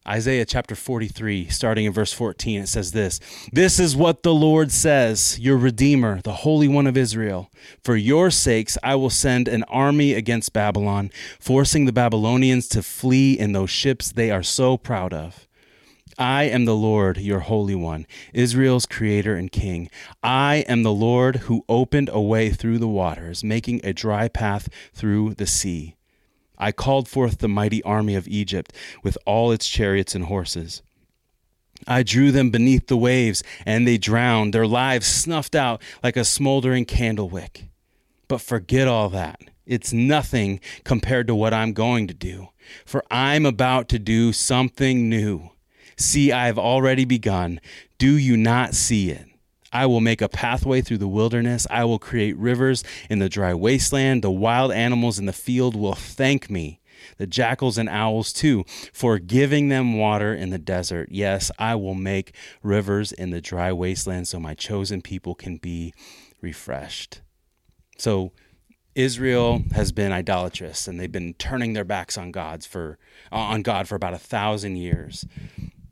Isaiah 0.07 0.45
chapter 0.45 0.73
43, 0.73 1.47
starting 1.49 1.85
in 1.85 1.93
verse 1.93 2.11
14, 2.11 2.61
it 2.61 2.67
says 2.67 2.91
this 2.91 3.19
This 3.53 3.79
is 3.79 3.95
what 3.95 4.23
the 4.23 4.33
Lord 4.33 4.71
says, 4.71 5.39
your 5.39 5.57
Redeemer, 5.57 6.21
the 6.21 6.33
Holy 6.33 6.67
One 6.67 6.87
of 6.87 6.97
Israel. 6.97 7.51
For 7.83 7.95
your 7.95 8.31
sakes, 8.31 8.79
I 8.81 8.95
will 8.95 9.11
send 9.11 9.47
an 9.47 9.63
army 9.63 10.13
against 10.13 10.53
Babylon, 10.53 11.11
forcing 11.39 11.85
the 11.85 11.93
Babylonians 11.93 12.67
to 12.69 12.81
flee 12.81 13.37
in 13.37 13.51
those 13.51 13.69
ships 13.69 14.11
they 14.11 14.31
are 14.31 14.43
so 14.43 14.75
proud 14.75 15.13
of. 15.13 15.47
I 16.17 16.43
am 16.43 16.65
the 16.65 16.75
Lord, 16.75 17.17
your 17.17 17.39
Holy 17.39 17.75
One, 17.75 18.05
Israel's 18.33 18.85
Creator 18.85 19.35
and 19.35 19.51
King. 19.51 19.89
I 20.21 20.65
am 20.67 20.83
the 20.83 20.91
Lord 20.91 21.37
who 21.37 21.65
opened 21.69 22.09
a 22.11 22.21
way 22.21 22.49
through 22.49 22.79
the 22.79 22.87
waters, 22.87 23.43
making 23.43 23.81
a 23.83 23.93
dry 23.93 24.27
path 24.27 24.69
through 24.93 25.35
the 25.35 25.47
sea. 25.47 25.95
I 26.57 26.71
called 26.71 27.07
forth 27.07 27.39
the 27.39 27.47
mighty 27.47 27.81
army 27.83 28.15
of 28.15 28.27
Egypt 28.27 28.73
with 29.03 29.17
all 29.25 29.51
its 29.51 29.67
chariots 29.67 30.13
and 30.13 30.25
horses. 30.25 30.81
I 31.87 32.03
drew 32.03 32.31
them 32.31 32.51
beneath 32.51 32.87
the 32.87 32.97
waves, 32.97 33.43
and 33.65 33.87
they 33.87 33.97
drowned, 33.97 34.53
their 34.53 34.67
lives 34.67 35.07
snuffed 35.07 35.55
out 35.55 35.81
like 36.03 36.15
a 36.15 36.23
smoldering 36.23 36.85
candle 36.85 37.29
wick. 37.29 37.65
But 38.27 38.41
forget 38.41 38.87
all 38.87 39.09
that. 39.09 39.41
It's 39.65 39.91
nothing 39.91 40.59
compared 40.83 41.27
to 41.27 41.35
what 41.35 41.53
I'm 41.53 41.73
going 41.73 42.07
to 42.07 42.13
do, 42.13 42.49
for 42.85 43.03
I'm 43.09 43.45
about 43.45 43.89
to 43.89 43.99
do 43.99 44.33
something 44.33 45.09
new. 45.09 45.51
See, 46.01 46.31
I 46.31 46.47
have 46.47 46.57
already 46.57 47.05
begun. 47.05 47.61
Do 47.99 48.17
you 48.17 48.35
not 48.35 48.73
see 48.73 49.11
it? 49.11 49.27
I 49.71 49.85
will 49.85 50.01
make 50.01 50.19
a 50.19 50.27
pathway 50.27 50.81
through 50.81 50.97
the 50.97 51.07
wilderness. 51.07 51.67
I 51.69 51.85
will 51.85 51.99
create 51.99 52.35
rivers 52.37 52.83
in 53.07 53.19
the 53.19 53.29
dry 53.29 53.53
wasteland. 53.53 54.23
The 54.23 54.31
wild 54.31 54.71
animals 54.71 55.19
in 55.19 55.27
the 55.27 55.31
field 55.31 55.75
will 55.75 55.93
thank 55.93 56.49
me. 56.49 56.79
The 57.17 57.27
jackals 57.27 57.77
and 57.77 57.87
owls, 57.87 58.33
too, 58.33 58.65
for 58.91 59.19
giving 59.19 59.69
them 59.69 59.95
water 59.95 60.33
in 60.33 60.49
the 60.49 60.57
desert. 60.57 61.09
Yes, 61.11 61.51
I 61.59 61.75
will 61.75 61.93
make 61.93 62.33
rivers 62.63 63.11
in 63.11 63.29
the 63.29 63.39
dry 63.39 63.71
wasteland 63.71 64.27
so 64.27 64.39
my 64.39 64.55
chosen 64.55 65.03
people 65.03 65.35
can 65.35 65.57
be 65.57 65.93
refreshed. 66.41 67.21
So, 67.95 68.31
Israel 68.95 69.63
has 69.73 69.91
been 69.91 70.11
idolatrous 70.11 70.87
and 70.87 70.99
they've 70.99 71.11
been 71.11 71.35
turning 71.35 71.73
their 71.73 71.85
backs 71.85 72.17
on 72.17 72.31
God's 72.31 72.65
for 72.65 72.97
on 73.31 73.61
God 73.61 73.87
for 73.87 73.95
about 73.95 74.13
a 74.13 74.19
thousand 74.19 74.75
years 74.75 75.25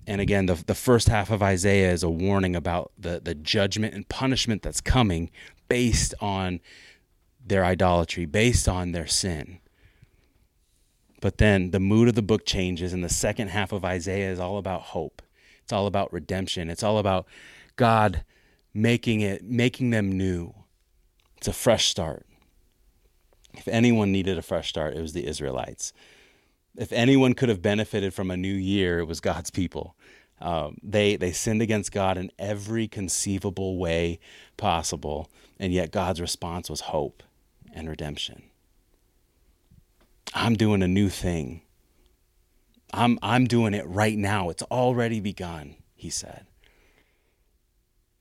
and 0.09 0.19
again, 0.19 0.47
the, 0.47 0.55
the 0.55 0.73
first 0.73 1.07
half 1.07 1.29
of 1.29 1.43
Isaiah 1.43 1.91
is 1.91 2.01
a 2.01 2.09
warning 2.09 2.55
about 2.55 2.91
the, 2.97 3.21
the 3.23 3.35
judgment 3.35 3.93
and 3.93 4.09
punishment 4.09 4.63
that's 4.63 4.81
coming 4.81 5.29
based 5.67 6.15
on 6.19 6.61
their 7.45 7.63
idolatry, 7.63 8.25
based 8.25 8.67
on 8.67 8.91
their 8.91 9.05
sin. 9.05 9.59
But 11.21 11.37
then 11.37 11.69
the 11.69 11.79
mood 11.79 12.07
of 12.07 12.15
the 12.15 12.23
book 12.23 12.43
changes, 12.43 12.91
and 12.91 13.03
the 13.03 13.09
second 13.09 13.49
half 13.49 13.71
of 13.71 13.85
Isaiah 13.85 14.31
is 14.31 14.39
all 14.39 14.57
about 14.57 14.81
hope. 14.81 15.21
It's 15.61 15.71
all 15.71 15.85
about 15.85 16.11
redemption. 16.11 16.71
It's 16.71 16.81
all 16.81 16.97
about 16.97 17.27
God 17.75 18.23
making 18.73 19.21
it, 19.21 19.43
making 19.43 19.91
them 19.91 20.11
new. 20.11 20.55
It's 21.37 21.47
a 21.47 21.53
fresh 21.53 21.87
start. 21.87 22.25
If 23.53 23.67
anyone 23.67 24.11
needed 24.11 24.39
a 24.39 24.41
fresh 24.41 24.69
start, 24.69 24.97
it 24.97 25.01
was 25.01 25.13
the 25.13 25.27
Israelites. 25.27 25.93
If 26.79 26.93
anyone 26.93 27.35
could 27.35 27.49
have 27.49 27.61
benefited 27.61 28.15
from 28.15 28.31
a 28.31 28.37
new 28.37 28.53
year, 28.55 28.99
it 28.99 29.05
was 29.05 29.21
God's 29.21 29.51
people. 29.51 29.95
Um, 30.41 30.77
they 30.83 31.17
they 31.17 31.33
sinned 31.33 31.61
against 31.63 31.91
God 31.93 32.17
in 32.17 32.31
every 32.39 32.87
conceivable 32.87 33.77
way 33.79 34.19
possible, 34.57 35.29
and 35.59 35.73
yet 35.73 35.91
God's 35.91 36.21
response 36.21 36.69
was 36.69 36.81
hope 36.81 37.23
and 37.73 37.89
redemption. 37.89 38.43
I'm 40.33 40.55
doing 40.55 40.83
a 40.83 40.89
new 40.89 41.09
thing. 41.09 41.63
I'm 42.93 43.19
I'm 43.23 43.45
doing 43.47 43.73
it 43.75 43.87
right 43.87 44.17
now. 44.17 44.49
It's 44.49 44.63
already 44.63 45.21
begun, 45.21 45.75
he 45.95 46.09
said. 46.11 46.47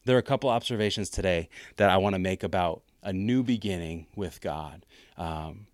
there 0.06 0.16
are 0.16 0.20
a 0.20 0.22
couple 0.22 0.50
observations 0.50 1.10
today 1.10 1.48
that 1.76 1.90
I 1.90 1.98
want 1.98 2.14
to 2.14 2.20
make 2.20 2.42
about 2.42 2.82
a 3.02 3.12
new 3.12 3.42
beginning 3.44 4.06
with 4.16 4.40
God. 4.40 4.86
Um, 5.18 5.68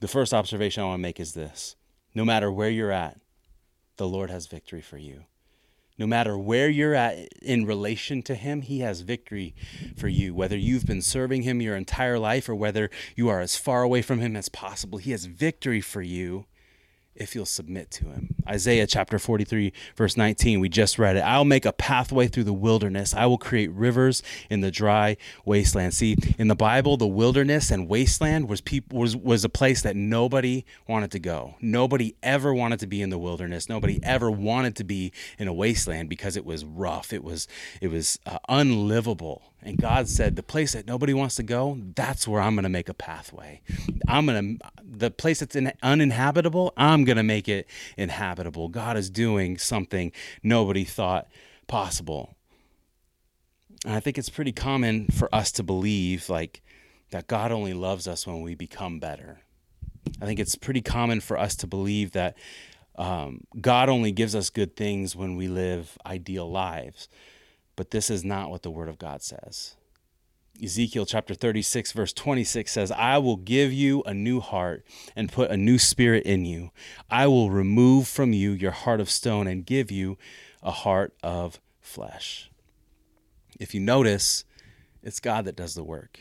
the 0.00 0.08
first 0.08 0.34
observation 0.34 0.82
I 0.84 0.86
want 0.86 1.00
to 1.00 1.02
make 1.02 1.20
is 1.20 1.34
this 1.34 1.76
no 2.18 2.24
matter 2.24 2.50
where 2.50 2.68
you're 2.68 2.90
at, 2.90 3.16
the 3.96 4.08
Lord 4.08 4.28
has 4.28 4.48
victory 4.48 4.80
for 4.80 4.98
you. 4.98 5.22
No 5.98 6.04
matter 6.04 6.36
where 6.36 6.68
you're 6.68 6.96
at 6.96 7.28
in 7.40 7.64
relation 7.64 8.22
to 8.22 8.34
Him, 8.34 8.62
He 8.62 8.80
has 8.80 9.02
victory 9.02 9.54
for 9.96 10.08
you. 10.08 10.34
Whether 10.34 10.56
you've 10.56 10.84
been 10.84 11.00
serving 11.00 11.42
Him 11.42 11.62
your 11.62 11.76
entire 11.76 12.18
life 12.18 12.48
or 12.48 12.56
whether 12.56 12.90
you 13.14 13.28
are 13.28 13.38
as 13.38 13.54
far 13.56 13.84
away 13.84 14.02
from 14.02 14.18
Him 14.18 14.34
as 14.34 14.48
possible, 14.48 14.98
He 14.98 15.12
has 15.12 15.26
victory 15.26 15.80
for 15.80 16.02
you 16.02 16.46
if 17.18 17.34
you'll 17.34 17.46
submit 17.46 17.90
to 17.90 18.06
him. 18.06 18.34
Isaiah 18.48 18.86
chapter 18.86 19.18
43, 19.18 19.72
verse 19.96 20.16
19, 20.16 20.60
we 20.60 20.68
just 20.68 20.98
read 20.98 21.16
it. 21.16 21.20
I'll 21.20 21.44
make 21.44 21.66
a 21.66 21.72
pathway 21.72 22.28
through 22.28 22.44
the 22.44 22.52
wilderness. 22.52 23.12
I 23.12 23.26
will 23.26 23.38
create 23.38 23.70
rivers 23.72 24.22
in 24.48 24.60
the 24.60 24.70
dry 24.70 25.16
wasteland. 25.44 25.94
See, 25.94 26.16
in 26.38 26.48
the 26.48 26.54
Bible, 26.54 26.96
the 26.96 27.06
wilderness 27.06 27.70
and 27.70 27.88
wasteland 27.88 28.48
was 28.48 28.60
people 28.60 28.98
was, 28.98 29.16
was 29.16 29.44
a 29.44 29.48
place 29.48 29.82
that 29.82 29.96
nobody 29.96 30.64
wanted 30.86 31.10
to 31.12 31.18
go. 31.18 31.56
Nobody 31.60 32.14
ever 32.22 32.54
wanted 32.54 32.80
to 32.80 32.86
be 32.86 33.02
in 33.02 33.10
the 33.10 33.18
wilderness. 33.18 33.68
Nobody 33.68 34.00
ever 34.02 34.30
wanted 34.30 34.76
to 34.76 34.84
be 34.84 35.12
in 35.38 35.48
a 35.48 35.52
wasteland 35.52 36.08
because 36.08 36.36
it 36.36 36.44
was 36.44 36.64
rough. 36.64 37.12
It 37.12 37.22
was 37.22 37.48
it 37.80 37.88
was 37.88 38.18
uh, 38.24 38.38
unlivable. 38.48 39.42
And 39.60 39.76
God 39.76 40.08
said, 40.08 40.36
the 40.36 40.42
place 40.42 40.72
that 40.72 40.86
nobody 40.86 41.12
wants 41.12 41.34
to 41.36 41.42
go, 41.42 41.78
that's 41.94 42.28
where 42.28 42.40
I'm 42.40 42.54
going 42.54 42.62
to 42.62 42.68
make 42.68 42.88
a 42.88 42.94
pathway. 42.94 43.60
I'm 44.06 44.26
going 44.26 44.58
to, 44.58 44.70
the 44.82 45.10
place 45.10 45.40
that's 45.40 45.56
in, 45.56 45.72
uninhabitable, 45.82 46.72
I'm 46.76 47.04
going 47.04 47.16
to 47.16 47.24
make 47.24 47.48
it 47.48 47.66
inhabitable. 47.96 48.68
God 48.68 48.96
is 48.96 49.10
doing 49.10 49.58
something 49.58 50.12
nobody 50.42 50.84
thought 50.84 51.26
possible. 51.66 52.36
And 53.84 53.94
I 53.94 54.00
think 54.00 54.16
it's 54.16 54.28
pretty 54.28 54.52
common 54.52 55.08
for 55.08 55.32
us 55.34 55.50
to 55.52 55.62
believe 55.62 56.28
like 56.28 56.62
that 57.10 57.26
God 57.26 57.50
only 57.52 57.74
loves 57.74 58.06
us 58.06 58.26
when 58.26 58.42
we 58.42 58.54
become 58.54 59.00
better. 59.00 59.40
I 60.20 60.24
think 60.24 60.38
it's 60.40 60.54
pretty 60.54 60.82
common 60.82 61.20
for 61.20 61.36
us 61.38 61.56
to 61.56 61.66
believe 61.66 62.12
that 62.12 62.36
um, 62.96 63.44
God 63.60 63.88
only 63.88 64.12
gives 64.12 64.34
us 64.34 64.50
good 64.50 64.76
things 64.76 65.14
when 65.14 65.36
we 65.36 65.48
live 65.48 65.96
ideal 66.04 66.50
lives. 66.50 67.08
But 67.78 67.92
this 67.92 68.10
is 68.10 68.24
not 68.24 68.50
what 68.50 68.62
the 68.62 68.72
Word 68.72 68.88
of 68.88 68.98
God 68.98 69.22
says. 69.22 69.76
Ezekiel 70.60 71.06
chapter 71.06 71.32
36, 71.32 71.92
verse 71.92 72.12
26 72.12 72.72
says, 72.72 72.90
I 72.90 73.18
will 73.18 73.36
give 73.36 73.72
you 73.72 74.02
a 74.02 74.12
new 74.12 74.40
heart 74.40 74.84
and 75.14 75.30
put 75.30 75.52
a 75.52 75.56
new 75.56 75.78
spirit 75.78 76.24
in 76.24 76.44
you. 76.44 76.72
I 77.08 77.28
will 77.28 77.52
remove 77.52 78.08
from 78.08 78.32
you 78.32 78.50
your 78.50 78.72
heart 78.72 78.98
of 78.98 79.08
stone 79.08 79.46
and 79.46 79.64
give 79.64 79.92
you 79.92 80.18
a 80.60 80.72
heart 80.72 81.14
of 81.22 81.60
flesh. 81.80 82.50
If 83.60 83.76
you 83.76 83.80
notice, 83.80 84.44
it's 85.00 85.20
God 85.20 85.44
that 85.44 85.54
does 85.54 85.76
the 85.76 85.84
work. 85.84 86.18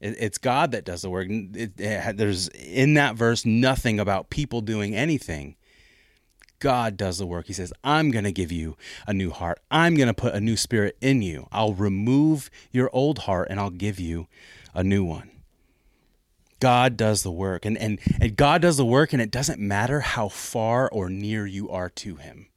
it's 0.00 0.38
God 0.38 0.70
that 0.70 0.84
does 0.84 1.02
the 1.02 1.10
work. 1.10 1.26
It, 1.28 1.72
it, 1.76 2.16
there's 2.16 2.46
in 2.50 2.94
that 2.94 3.16
verse 3.16 3.44
nothing 3.44 3.98
about 3.98 4.30
people 4.30 4.60
doing 4.60 4.94
anything. 4.94 5.56
God 6.58 6.96
does 6.96 7.18
the 7.18 7.26
work. 7.26 7.46
He 7.46 7.52
says, 7.52 7.72
I'm 7.84 8.10
going 8.10 8.24
to 8.24 8.32
give 8.32 8.50
you 8.50 8.76
a 9.06 9.14
new 9.14 9.30
heart. 9.30 9.60
I'm 9.70 9.94
going 9.94 10.08
to 10.08 10.14
put 10.14 10.34
a 10.34 10.40
new 10.40 10.56
spirit 10.56 10.96
in 11.00 11.22
you. 11.22 11.46
I'll 11.52 11.74
remove 11.74 12.50
your 12.72 12.90
old 12.92 13.20
heart 13.20 13.48
and 13.50 13.60
I'll 13.60 13.70
give 13.70 14.00
you 14.00 14.26
a 14.74 14.82
new 14.82 15.04
one. 15.04 15.30
God 16.60 16.96
does 16.96 17.22
the 17.22 17.30
work. 17.30 17.64
And, 17.64 17.78
and, 17.78 18.00
and 18.20 18.36
God 18.36 18.62
does 18.62 18.76
the 18.76 18.84
work, 18.84 19.12
and 19.12 19.22
it 19.22 19.30
doesn't 19.30 19.60
matter 19.60 20.00
how 20.00 20.28
far 20.28 20.88
or 20.90 21.08
near 21.08 21.46
you 21.46 21.70
are 21.70 21.88
to 21.90 22.16
Him 22.16 22.48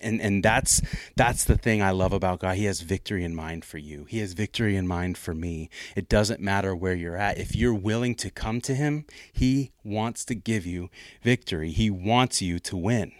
and 0.00 0.20
and 0.20 0.42
that's 0.42 0.80
that's 1.16 1.44
the 1.44 1.56
thing 1.56 1.82
I 1.82 1.90
love 1.90 2.12
about 2.12 2.40
God. 2.40 2.56
He 2.56 2.64
has 2.64 2.80
victory 2.80 3.24
in 3.24 3.34
mind 3.34 3.64
for 3.64 3.78
you. 3.78 4.04
He 4.04 4.18
has 4.18 4.32
victory 4.32 4.76
in 4.76 4.86
mind 4.86 5.18
for 5.18 5.34
me. 5.34 5.70
It 5.94 6.08
doesn't 6.08 6.40
matter 6.40 6.74
where 6.74 6.94
you're 6.94 7.16
at. 7.16 7.38
If 7.38 7.54
you're 7.54 7.74
willing 7.74 8.14
to 8.16 8.30
come 8.30 8.60
to 8.62 8.74
him, 8.74 9.04
he 9.32 9.72
wants 9.84 10.24
to 10.26 10.34
give 10.34 10.66
you 10.66 10.90
victory. 11.22 11.70
He 11.70 11.90
wants 11.90 12.42
you 12.42 12.58
to 12.60 12.76
win. 12.76 13.12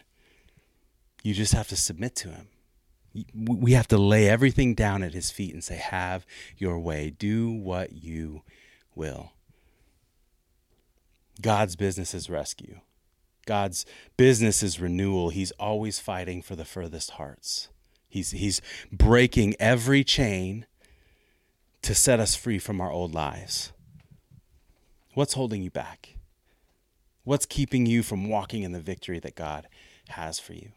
You 1.23 1.35
just 1.35 1.55
have 1.55 1.69
to 1.69 1.77
submit 1.77 2.15
to 2.17 2.29
him. 2.29 2.49
We 3.35 3.73
have 3.73 3.89
to 3.89 3.99
lay 3.99 4.29
everything 4.29 4.75
down 4.75 5.03
at 5.03 5.15
his 5.15 5.31
feet 5.31 5.55
and 5.55 5.65
say, 5.65 5.77
"Have 5.77 6.27
your 6.59 6.79
way. 6.79 7.11
Do 7.11 7.51
what 7.51 7.93
you 7.93 8.43
will." 8.95 9.33
God's 11.41 11.77
business 11.77 12.15
is 12.15 12.31
rescue. 12.31 12.81
God's 13.47 13.87
business 14.17 14.63
is 14.63 14.81
renewal. 14.81 15.31
He's 15.31 15.53
always 15.53 15.99
fighting 15.99 16.43
for 16.43 16.55
the 16.55 16.65
furthest 16.65 17.13
hearts. 17.13 17.69
He's, 18.09 18.33
he's 18.33 18.61
breaking 18.93 19.55
every 19.59 20.05
chain 20.05 20.67
to 21.83 21.95
set 21.95 22.21
us 22.21 22.35
free 22.35 22.59
from 22.59 22.81
our 22.81 22.91
old 22.91 23.15
lives. 23.15 23.73
What's 25.15 25.35
holding 25.35 25.63
you 25.63 25.71
back? 25.71 26.17
What's 27.25 27.47
keeping 27.47 27.87
you 27.87 28.03
from 28.03 28.29
walking 28.29 28.63
in 28.63 28.73
the 28.73 28.81
victory 28.81 29.19
that 29.21 29.35
God 29.35 29.67
has 30.09 30.39
for 30.39 30.53
you? 30.53 30.73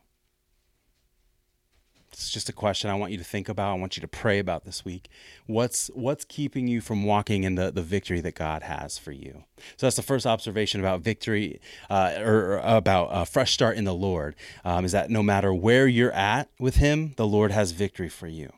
It's 2.12 2.30
just 2.30 2.50
a 2.50 2.54
question 2.54 2.90
I 2.90 2.96
want 2.96 3.12
you 3.12 3.18
to 3.18 3.24
think 3.24 3.50
about. 3.50 3.72
I 3.72 3.80
want 3.80 3.96
you 3.96 4.02
to 4.02 4.08
pray 4.08 4.40
about 4.40 4.66
this 4.66 4.84
week. 4.84 5.10
What's 5.46 5.90
what's 5.94 6.26
keeping 6.26 6.68
you 6.68 6.82
from 6.82 7.04
walking 7.04 7.44
in 7.44 7.56
the, 7.56 7.72
the 7.72 7.84
victory 7.84 8.20
that 8.22 8.36
God 8.36 8.64
has 8.64 8.98
for 8.98 9.12
you? 9.12 9.44
So 9.78 9.86
that's 9.86 9.96
the 9.96 10.02
first 10.02 10.26
observation 10.26 10.80
about 10.80 11.02
victory 11.02 11.62
uh, 11.90 12.16
or, 12.18 12.58
about 12.58 13.10
a 13.12 13.26
fresh 13.26 13.54
start 13.54 13.78
in 13.78 13.84
the 13.86 13.94
Lord. 13.94 14.36
Um, 14.66 14.86
is 14.86 14.92
that 14.92 15.10
no 15.10 15.22
matter 15.22 15.54
where 15.54 15.88
you're 15.88 16.12
at 16.12 16.50
with 16.60 16.76
Him, 16.78 17.14
the 17.16 17.28
Lord 17.28 17.52
has 17.52 17.72
victory 17.72 18.10
for 18.10 18.28
you. 18.28 18.52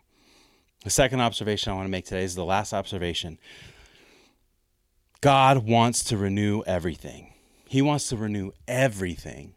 The 0.84 0.90
second 0.90 1.22
observation 1.22 1.72
I 1.72 1.76
want 1.76 1.88
to 1.88 1.92
make 1.92 2.06
today 2.06 2.24
is 2.24 2.36
the 2.36 2.46
last 2.46 2.74
observation. 2.74 3.38
God 5.20 5.68
wants 5.68 6.04
to 6.06 6.18
renew 6.18 6.64
everything. 6.66 7.34
He 7.68 7.82
wants 7.82 8.10
to 8.10 8.18
renew 8.18 8.52
everything. 8.68 9.54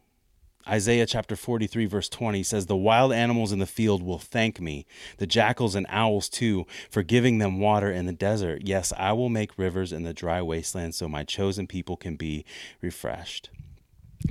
Isaiah 0.66 1.06
chapter 1.06 1.37
43, 1.37 1.87
verse 1.87 2.09
20 2.09 2.42
says, 2.42 2.66
The 2.66 2.76
wild 2.76 3.12
animals 3.12 3.52
in 3.52 3.59
the 3.59 3.66
field 3.66 4.02
will 4.02 4.18
thank 4.18 4.61
me, 4.61 4.87
the 5.18 5.26
jackals 5.26 5.75
and 5.75 5.87
owls 5.90 6.28
too, 6.28 6.66
for 6.90 7.02
giving 7.02 7.38
them 7.38 7.61
water 7.61 7.92
in 7.92 8.06
the 8.06 8.12
desert. 8.12 8.62
Yes, 8.64 8.92
I 8.97 9.12
will 9.12 9.28
make 9.28 9.59
rivers 9.59 9.92
in 9.92 10.04
the 10.04 10.14
dry 10.14 10.40
wasteland 10.40 10.94
so 10.94 11.09
my 11.09 11.23
chosen 11.23 11.66
people 11.66 11.97
can 11.97 12.16
be 12.16 12.44
refreshed. 12.80 13.50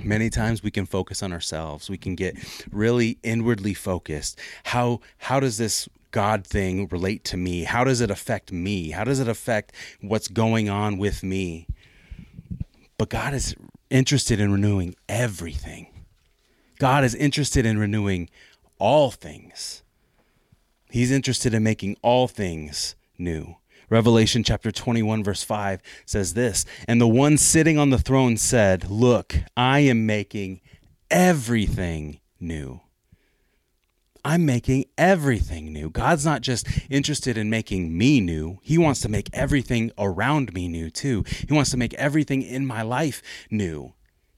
Many 0.02 0.28
times 0.28 0.62
we 0.62 0.72
can 0.72 0.86
focus 0.86 1.22
on 1.22 1.32
ourselves. 1.32 1.88
We 1.88 1.98
can 1.98 2.16
get 2.16 2.36
really 2.72 3.18
inwardly 3.22 3.74
focused. 3.74 4.40
How 4.64 5.00
how 5.18 5.38
does 5.38 5.56
this 5.56 5.88
God 6.10 6.44
thing 6.44 6.88
relate 6.88 7.22
to 7.24 7.36
me? 7.36 7.62
How 7.62 7.84
does 7.84 8.00
it 8.00 8.10
affect 8.10 8.50
me? 8.50 8.90
How 8.90 9.04
does 9.04 9.20
it 9.20 9.28
affect 9.28 9.72
what's 10.00 10.26
going 10.26 10.68
on 10.68 10.98
with 10.98 11.22
me? 11.22 11.68
But 12.98 13.08
God 13.08 13.34
is 13.34 13.54
interested 13.88 14.40
in 14.40 14.50
renewing 14.50 14.96
everything. 15.08 15.93
God 16.78 17.04
is 17.04 17.14
interested 17.14 17.64
in 17.66 17.78
renewing 17.78 18.28
all 18.78 19.10
things. 19.10 19.82
He's 20.90 21.10
interested 21.10 21.54
in 21.54 21.62
making 21.62 21.96
all 22.02 22.28
things 22.28 22.94
new. 23.18 23.56
Revelation 23.90 24.42
chapter 24.42 24.72
21, 24.72 25.22
verse 25.22 25.42
5 25.42 25.80
says 26.06 26.34
this 26.34 26.64
And 26.88 27.00
the 27.00 27.08
one 27.08 27.36
sitting 27.36 27.78
on 27.78 27.90
the 27.90 27.98
throne 27.98 28.36
said, 28.36 28.90
Look, 28.90 29.34
I 29.56 29.80
am 29.80 30.06
making 30.06 30.60
everything 31.10 32.20
new. 32.40 32.80
I'm 34.24 34.46
making 34.46 34.86
everything 34.96 35.72
new. 35.72 35.90
God's 35.90 36.24
not 36.24 36.40
just 36.40 36.66
interested 36.88 37.36
in 37.36 37.50
making 37.50 37.96
me 37.96 38.20
new, 38.20 38.58
He 38.62 38.78
wants 38.78 39.00
to 39.00 39.08
make 39.08 39.28
everything 39.32 39.92
around 39.98 40.54
me 40.54 40.66
new 40.66 40.90
too. 40.90 41.24
He 41.46 41.52
wants 41.52 41.70
to 41.72 41.76
make 41.76 41.94
everything 41.94 42.42
in 42.42 42.66
my 42.66 42.82
life 42.82 43.22
new. 43.50 43.92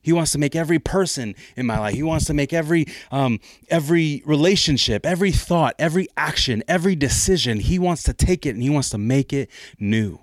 He 0.07 0.13
wants 0.13 0.31
to 0.31 0.37
make 0.37 0.55
every 0.55 0.79
person 0.79 1.35
in 1.57 1.65
my 1.65 1.77
life. 1.77 1.93
He 1.93 2.01
wants 2.01 2.23
to 2.27 2.33
make 2.33 2.53
every 2.53 2.85
um, 3.11 3.41
every 3.67 4.23
relationship, 4.25 5.05
every 5.05 5.33
thought, 5.33 5.75
every 5.77 6.07
action, 6.15 6.63
every 6.65 6.95
decision. 6.95 7.59
He 7.59 7.77
wants 7.77 8.03
to 8.03 8.13
take 8.13 8.45
it 8.45 8.51
and 8.51 8.63
he 8.63 8.69
wants 8.69 8.89
to 8.91 8.97
make 8.97 9.33
it 9.33 9.49
new. 9.81 10.19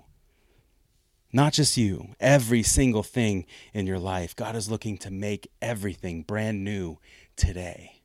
Not 1.31 1.53
just 1.53 1.77
you, 1.77 2.15
every 2.19 2.63
single 2.63 3.03
thing 3.03 3.45
in 3.75 3.85
your 3.85 3.99
life. 3.99 4.35
God 4.35 4.55
is 4.55 4.71
looking 4.71 4.97
to 4.97 5.11
make 5.11 5.51
everything 5.61 6.23
brand 6.23 6.63
new 6.63 6.97
today. 7.35 8.01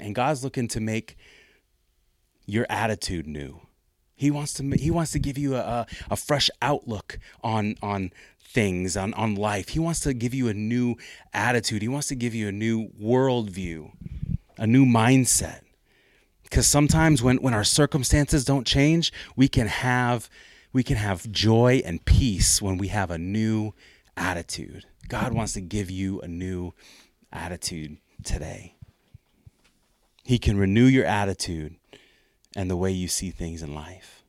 And 0.00 0.16
God's 0.16 0.42
looking 0.42 0.66
to 0.66 0.80
make 0.80 1.16
your 2.44 2.66
attitude 2.68 3.28
new. 3.28 3.60
He 4.16 4.32
wants 4.32 4.52
to 4.54 4.68
he 4.76 4.90
wants 4.90 5.12
to 5.12 5.20
give 5.20 5.38
you 5.38 5.54
a, 5.54 5.86
a 6.10 6.16
fresh 6.16 6.50
outlook 6.60 7.20
on 7.40 7.76
on 7.80 8.10
things, 8.52 8.96
on, 8.96 9.14
on 9.14 9.34
life. 9.34 9.70
He 9.70 9.78
wants 9.78 10.00
to 10.00 10.12
give 10.12 10.34
you 10.34 10.48
a 10.48 10.54
new 10.54 10.96
attitude. 11.32 11.82
He 11.82 11.88
wants 11.88 12.08
to 12.08 12.14
give 12.14 12.34
you 12.34 12.48
a 12.48 12.52
new 12.52 12.88
worldview, 13.00 13.92
a 14.58 14.66
new 14.66 14.84
mindset. 14.84 15.60
Because 16.42 16.66
sometimes 16.66 17.22
when, 17.22 17.36
when 17.38 17.54
our 17.54 17.64
circumstances 17.64 18.44
don't 18.44 18.66
change, 18.66 19.12
we 19.36 19.48
can 19.48 19.68
have 19.68 20.28
we 20.72 20.84
can 20.84 20.96
have 20.96 21.30
joy 21.32 21.82
and 21.84 22.04
peace 22.04 22.62
when 22.62 22.78
we 22.78 22.88
have 22.88 23.10
a 23.10 23.18
new 23.18 23.72
attitude. 24.16 24.86
God 25.08 25.32
wants 25.32 25.54
to 25.54 25.60
give 25.60 25.90
you 25.90 26.20
a 26.20 26.28
new 26.28 26.72
attitude 27.32 27.98
today. 28.22 28.76
He 30.22 30.38
can 30.38 30.56
renew 30.56 30.84
your 30.84 31.04
attitude 31.04 31.74
and 32.54 32.70
the 32.70 32.76
way 32.76 32.92
you 32.92 33.08
see 33.08 33.30
things 33.30 33.62
in 33.62 33.74
life. 33.74 34.19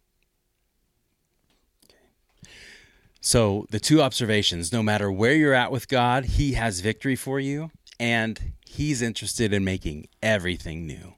So, 3.24 3.68
the 3.70 3.80
two 3.80 4.02
observations 4.02 4.74
no 4.74 4.82
matter 4.82 5.12
where 5.12 5.36
you're 5.36 5.54
at 5.54 5.72
with 5.72 5.88
God, 5.88 6.26
He 6.26 6.54
has 6.54 6.80
victory 6.80 7.16
for 7.16 7.40
you, 7.40 7.70
and 8.00 8.54
He's 8.66 9.04
interested 9.04 9.54
in 9.54 9.64
making 9.64 10.08
everything 10.24 10.88
new. 10.88 11.14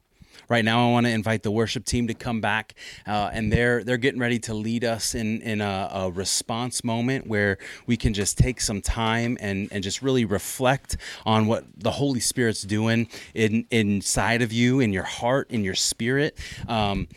Right 0.46 0.66
now, 0.66 0.86
I 0.86 0.92
want 0.92 1.06
to 1.06 1.12
invite 1.12 1.42
the 1.42 1.50
worship 1.50 1.86
team 1.86 2.06
to 2.08 2.14
come 2.14 2.42
back, 2.42 2.74
uh, 3.06 3.30
and 3.32 3.50
they're 3.50 3.82
they're 3.82 3.96
getting 3.96 4.20
ready 4.20 4.38
to 4.40 4.52
lead 4.52 4.84
us 4.84 5.14
in 5.14 5.40
in 5.40 5.62
a, 5.62 5.88
a, 5.90 6.10
response 6.10 6.84
moment 6.84 7.26
where 7.26 7.56
we 7.86 7.96
can 7.96 8.12
just 8.12 8.36
take 8.36 8.60
some 8.60 8.82
time 8.82 9.38
and 9.40 9.68
and 9.72 9.82
just 9.82 10.02
really 10.02 10.26
reflect 10.26 10.98
on 11.24 11.46
what 11.46 11.64
the 11.74 11.92
Holy 11.92 12.20
Spirit's 12.20 12.62
doing 12.62 13.08
in 13.32 13.66
inside 13.70 14.42
of 14.42 14.52
you, 14.52 14.80
in 14.80 14.92
your 14.92 15.04
heart, 15.04 15.50
in 15.50 15.64
your 15.64 15.74
spirit. 15.74 16.36
Um, 16.68 17.08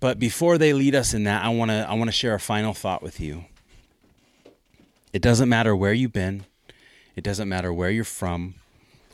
but 0.00 0.18
before 0.18 0.58
they 0.58 0.72
lead 0.72 0.96
us 0.96 1.14
in 1.14 1.22
that, 1.24 1.44
I 1.44 1.50
want 1.50 1.70
to 1.70 1.86
I 1.88 1.94
want 1.94 2.08
to 2.08 2.12
share 2.12 2.34
a 2.34 2.40
final 2.40 2.74
thought 2.74 3.02
with 3.02 3.20
you. 3.20 3.44
It 5.12 5.22
doesn't 5.22 5.48
matter 5.48 5.74
where 5.74 5.92
you've 5.92 6.12
been. 6.12 6.44
It 7.16 7.24
doesn't 7.24 7.48
matter 7.48 7.72
where 7.72 7.90
you're 7.90 8.04
from, 8.04 8.54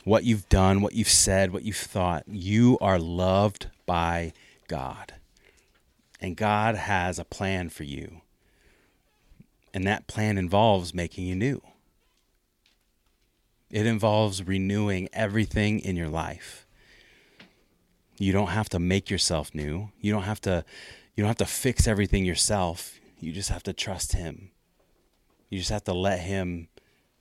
what 0.03 0.23
you've 0.23 0.47
done, 0.49 0.81
what 0.81 0.93
you've 0.93 1.09
said, 1.09 1.51
what 1.51 1.63
you've 1.63 1.75
thought. 1.75 2.23
You 2.27 2.77
are 2.81 2.99
loved 2.99 3.67
by 3.85 4.33
God. 4.67 5.13
And 6.19 6.35
God 6.35 6.75
has 6.75 7.17
a 7.17 7.25
plan 7.25 7.69
for 7.69 7.83
you. 7.83 8.21
And 9.73 9.85
that 9.87 10.07
plan 10.07 10.37
involves 10.37 10.93
making 10.93 11.25
you 11.25 11.35
new. 11.35 11.61
It 13.71 13.85
involves 13.85 14.43
renewing 14.43 15.09
everything 15.11 15.79
in 15.79 15.95
your 15.95 16.07
life. 16.07 16.65
You 18.17 18.31
don't 18.31 18.47
have 18.47 18.69
to 18.69 18.79
make 18.79 19.09
yourself 19.09 19.53
new. 19.53 19.89
You 19.99 20.13
don't 20.13 20.23
have 20.23 20.41
to 20.41 20.63
you 21.15 21.23
don't 21.23 21.29
have 21.29 21.37
to 21.37 21.45
fix 21.45 21.87
everything 21.87 22.25
yourself. 22.25 22.99
You 23.19 23.31
just 23.31 23.49
have 23.49 23.63
to 23.63 23.73
trust 23.73 24.13
him. 24.13 24.51
You 25.49 25.59
just 25.59 25.71
have 25.71 25.83
to 25.85 25.93
let 25.93 26.19
Him 26.21 26.67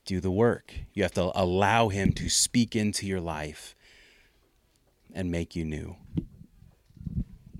do 0.04 0.20
the 0.20 0.30
work. 0.30 0.74
You 0.92 1.02
have 1.02 1.12
to 1.12 1.30
allow 1.34 1.88
Him 1.88 2.12
to 2.12 2.28
speak 2.28 2.74
into 2.76 3.06
your 3.06 3.20
life 3.20 3.74
and 5.14 5.30
make 5.30 5.54
you 5.54 5.64
new. 5.64 5.96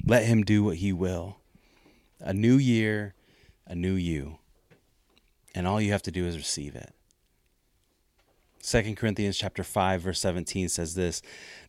Let 0.04 0.25
Him 0.25 0.42
do 0.42 0.64
what 0.64 0.76
He 0.76 0.92
will. 0.92 1.38
A 2.21 2.33
new 2.33 2.56
year, 2.56 3.14
a 3.66 3.75
new 3.75 3.94
you. 3.94 4.38
And 5.54 5.66
all 5.66 5.80
you 5.80 5.92
have 5.92 6.02
to 6.02 6.11
do 6.11 6.26
is 6.26 6.37
receive 6.37 6.75
it. 6.75 6.92
2 8.62 8.94
Corinthians 8.94 9.37
chapter 9.37 9.62
5 9.62 10.00
verse 10.00 10.21
17 10.21 10.71
says 10.71 10.94
this, 10.94 11.21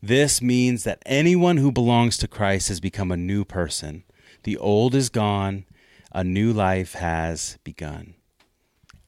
this 0.02 0.40
means 0.40 0.84
that 0.84 1.02
anyone 1.04 1.58
who 1.58 1.70
belongs 1.70 2.16
to 2.16 2.26
Christ 2.26 2.68
has 2.68 2.80
become 2.80 3.12
a 3.12 3.18
new 3.18 3.44
person. 3.44 4.02
The 4.44 4.56
old 4.56 4.94
is 4.94 5.10
gone, 5.10 5.66
a 6.10 6.24
new 6.24 6.54
life 6.54 6.94
has 6.94 7.58
begun 7.64 8.15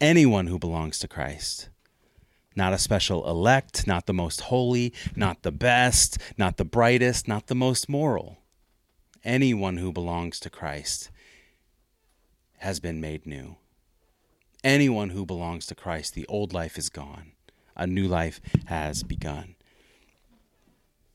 anyone 0.00 0.46
who 0.46 0.58
belongs 0.58 0.98
to 1.00 1.08
Christ. 1.08 1.68
Not 2.56 2.72
a 2.72 2.78
special 2.78 3.28
elect, 3.28 3.86
not 3.86 4.06
the 4.06 4.12
most 4.12 4.42
holy, 4.42 4.92
not 5.14 5.42
the 5.42 5.52
best, 5.52 6.18
not 6.36 6.56
the 6.56 6.64
brightest, 6.64 7.28
not 7.28 7.46
the 7.46 7.54
most 7.54 7.88
moral. 7.88 8.38
Anyone 9.24 9.76
who 9.76 9.92
belongs 9.92 10.40
to 10.40 10.50
Christ 10.50 11.10
has 12.58 12.80
been 12.80 13.00
made 13.00 13.26
new. 13.26 13.56
Anyone 14.64 15.10
who 15.10 15.24
belongs 15.24 15.66
to 15.66 15.74
Christ, 15.74 16.14
the 16.14 16.26
old 16.26 16.52
life 16.52 16.76
is 16.76 16.88
gone. 16.88 17.32
A 17.76 17.86
new 17.86 18.08
life 18.08 18.40
has 18.66 19.04
begun. 19.04 19.54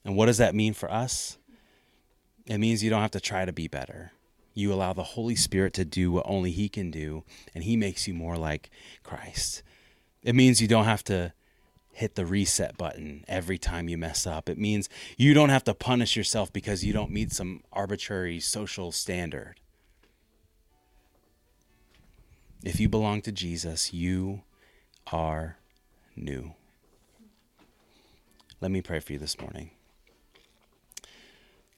And 0.06 0.16
what 0.16 0.28
does 0.28 0.38
that 0.38 0.56
mean 0.56 0.74
for 0.74 0.90
us? 0.90 1.38
It 2.46 2.58
means 2.58 2.84
you 2.84 2.90
don't 2.90 3.02
have 3.02 3.12
to 3.12 3.20
try 3.20 3.44
to 3.44 3.54
be 3.54 3.68
better 3.68 4.12
you 4.54 4.72
allow 4.74 4.94
the 4.94 5.04
Holy 5.04 5.36
Spirit 5.36 5.74
to 5.74 5.86
do 5.86 6.12
what 6.12 6.26
only 6.28 6.52
He 6.52 6.70
can 6.70 6.92
do, 6.92 7.24
and 7.54 7.64
He 7.64 7.76
makes 7.76 8.08
you 8.08 8.14
more 8.14 8.38
like 8.38 8.70
Christ. 9.04 9.64
It 10.24 10.36
means 10.36 10.62
you 10.62 10.68
don't 10.68 10.86
have 10.86 11.04
to 11.06 11.34
hit 11.92 12.16
the 12.16 12.26
reset 12.26 12.78
button 12.78 13.24
every 13.28 13.58
time 13.58 13.88
you 13.88 13.98
mess 13.98 14.26
up. 14.26 14.50
It 14.50 14.58
means 14.58 14.90
you 15.18 15.34
don't 15.34 15.50
have 15.50 15.64
to 15.66 15.74
punish 15.74 16.16
yourself 16.16 16.52
because 16.52 16.84
you 16.84 16.92
don't 16.92 17.12
meet 17.12 17.32
some 17.32 17.62
arbitrary 17.72 18.40
social 18.40 18.92
standard. 18.92 19.60
If 22.64 22.80
you 22.80 22.90
belong 22.90 23.22
to 23.24 23.32
Jesus, 23.32 23.94
you 23.94 24.42
are 25.12 25.58
new. 26.16 26.54
Let 28.62 28.72
me 28.72 28.82
pray 28.82 29.00
for 29.00 29.14
you 29.14 29.20
this 29.20 29.40
morning. 29.40 29.72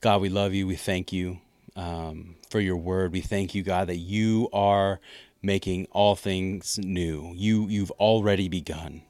God, 0.02 0.22
we 0.22 0.30
love 0.30 0.54
you. 0.54 0.68
We 0.68 0.76
thank 0.76 1.12
you 1.12 1.40
um, 1.76 2.36
for 2.50 2.60
your 2.60 2.78
word. 2.78 3.14
We 3.14 3.22
thank 3.22 3.56
you, 3.56 3.64
God, 3.64 3.88
that 3.88 3.98
you 3.98 4.50
are 4.54 5.00
making 5.42 5.88
all 5.92 6.16
things 6.16 6.80
new. 6.80 7.34
You 7.36 7.68
you've 7.68 7.92
already 7.92 8.50
begun. 8.50 9.02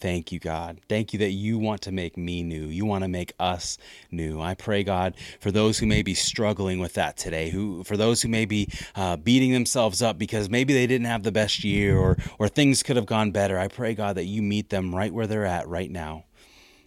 Thank 0.00 0.32
you, 0.32 0.38
God. 0.38 0.80
Thank 0.88 1.12
you 1.12 1.18
that 1.18 1.32
you 1.32 1.58
want 1.58 1.82
to 1.82 1.92
make 1.92 2.16
me 2.16 2.42
new. 2.42 2.64
You 2.64 2.86
want 2.86 3.04
to 3.04 3.08
make 3.08 3.34
us 3.38 3.76
new. 4.10 4.40
I 4.40 4.54
pray, 4.54 4.82
God, 4.82 5.14
for 5.40 5.50
those 5.50 5.78
who 5.78 5.84
may 5.84 6.00
be 6.00 6.14
struggling 6.14 6.78
with 6.80 6.94
that 6.94 7.18
today, 7.18 7.50
who 7.50 7.84
for 7.84 7.98
those 7.98 8.22
who 8.22 8.28
may 8.28 8.46
be 8.46 8.68
uh, 8.94 9.18
beating 9.18 9.52
themselves 9.52 10.00
up 10.00 10.18
because 10.18 10.48
maybe 10.48 10.72
they 10.72 10.86
didn't 10.86 11.06
have 11.06 11.22
the 11.22 11.32
best 11.32 11.64
year 11.64 11.98
or 11.98 12.16
or 12.38 12.48
things 12.48 12.82
could 12.82 12.96
have 12.96 13.04
gone 13.06 13.30
better. 13.30 13.58
I 13.58 13.68
pray, 13.68 13.94
God, 13.94 14.16
that 14.16 14.24
you 14.24 14.40
meet 14.40 14.70
them 14.70 14.94
right 14.94 15.12
where 15.12 15.26
they're 15.26 15.44
at 15.44 15.68
right 15.68 15.90
now, 15.90 16.24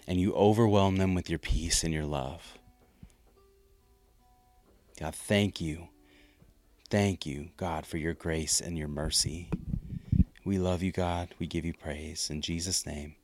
and 0.08 0.20
you 0.20 0.34
overwhelm 0.34 0.98
them 0.98 1.14
with 1.14 1.30
your 1.30 1.40
peace 1.40 1.84
and 1.84 1.94
your 1.94 2.06
love. 2.06 2.53
God, 5.04 5.16
thank 5.16 5.60
you. 5.60 5.90
Thank 6.90 7.26
you, 7.26 7.50
God, 7.58 7.86
for 7.86 7.98
your 7.98 8.14
grace 8.14 8.62
and 8.62 8.78
your 8.78 8.88
mercy. 8.88 9.50
We 10.46 10.58
love 10.58 10.82
you, 10.82 10.94
God. 10.94 11.36
We 11.40 11.46
give 11.46 11.66
you 11.66 11.74
praise. 11.74 12.30
In 12.30 12.40
Jesus' 12.40 12.86
name, 12.86 13.16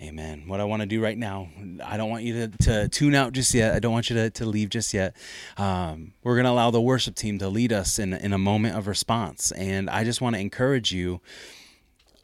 amen. 0.00 0.44
What 0.46 0.58
I 0.58 0.64
want 0.64 0.80
to 0.80 0.86
do 0.86 1.02
right 1.02 1.18
now, 1.18 1.50
I 1.84 1.98
don't 1.98 2.08
want 2.08 2.22
you 2.22 2.48
to, 2.48 2.58
to 2.64 2.88
tune 2.88 3.14
out 3.14 3.34
just 3.34 3.52
yet. 3.52 3.74
I 3.74 3.78
don't 3.78 3.92
want 3.92 4.08
you 4.08 4.16
to, 4.16 4.30
to 4.30 4.46
leave 4.46 4.70
just 4.70 4.94
yet. 4.94 5.14
Um, 5.58 6.14
we're 6.22 6.36
going 6.36 6.46
to 6.46 6.50
allow 6.50 6.70
the 6.70 6.80
worship 6.80 7.14
team 7.14 7.40
to 7.40 7.48
lead 7.50 7.74
us 7.74 7.98
in, 7.98 8.14
in 8.14 8.32
a 8.32 8.38
moment 8.38 8.78
of 8.78 8.86
response. 8.86 9.52
And 9.52 9.90
I 9.90 10.02
just 10.02 10.22
want 10.22 10.34
to 10.36 10.40
encourage 10.40 10.92
you 10.92 11.20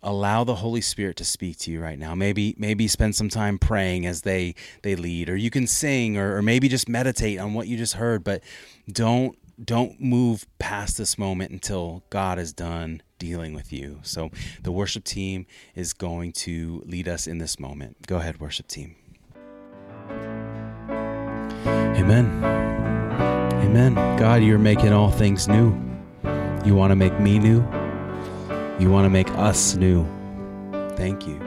allow 0.02 0.44
the 0.44 0.56
holy 0.56 0.80
spirit 0.80 1.16
to 1.16 1.24
speak 1.24 1.58
to 1.58 1.70
you 1.70 1.80
right 1.80 1.98
now. 1.98 2.14
Maybe 2.14 2.54
maybe 2.58 2.88
spend 2.88 3.14
some 3.14 3.28
time 3.28 3.58
praying 3.58 4.06
as 4.06 4.22
they 4.22 4.54
they 4.82 4.96
lead 4.96 5.28
or 5.28 5.36
you 5.36 5.50
can 5.50 5.66
sing 5.66 6.16
or, 6.16 6.36
or 6.36 6.42
maybe 6.42 6.68
just 6.68 6.88
meditate 6.88 7.38
on 7.38 7.54
what 7.54 7.68
you 7.68 7.76
just 7.76 7.94
heard 7.94 8.24
but 8.24 8.42
don't 8.90 9.38
don't 9.62 10.00
move 10.00 10.46
past 10.58 10.96
this 10.96 11.16
moment 11.16 11.52
until 11.52 12.02
god 12.10 12.38
is 12.38 12.52
done 12.52 13.02
dealing 13.22 13.54
with 13.54 13.72
you. 13.72 14.00
So 14.02 14.30
the 14.64 14.72
worship 14.72 15.04
team 15.04 15.46
is 15.76 15.92
going 15.92 16.32
to 16.32 16.82
lead 16.84 17.06
us 17.06 17.28
in 17.28 17.38
this 17.38 17.60
moment. 17.60 18.04
Go 18.08 18.16
ahead 18.16 18.40
worship 18.40 18.66
team. 18.66 18.96
Amen. 21.68 22.42
Amen. 23.62 23.94
God 24.16 24.42
you're 24.42 24.58
making 24.58 24.92
all 24.92 25.12
things 25.12 25.46
new. 25.46 25.72
You 26.64 26.74
want 26.74 26.90
to 26.90 26.96
make 26.96 27.20
me 27.20 27.38
new 27.38 27.60
you 28.82 28.90
want 28.90 29.06
to 29.06 29.10
make 29.10 29.30
us 29.30 29.76
new. 29.76 30.04
Thank 30.96 31.26
you. 31.26 31.38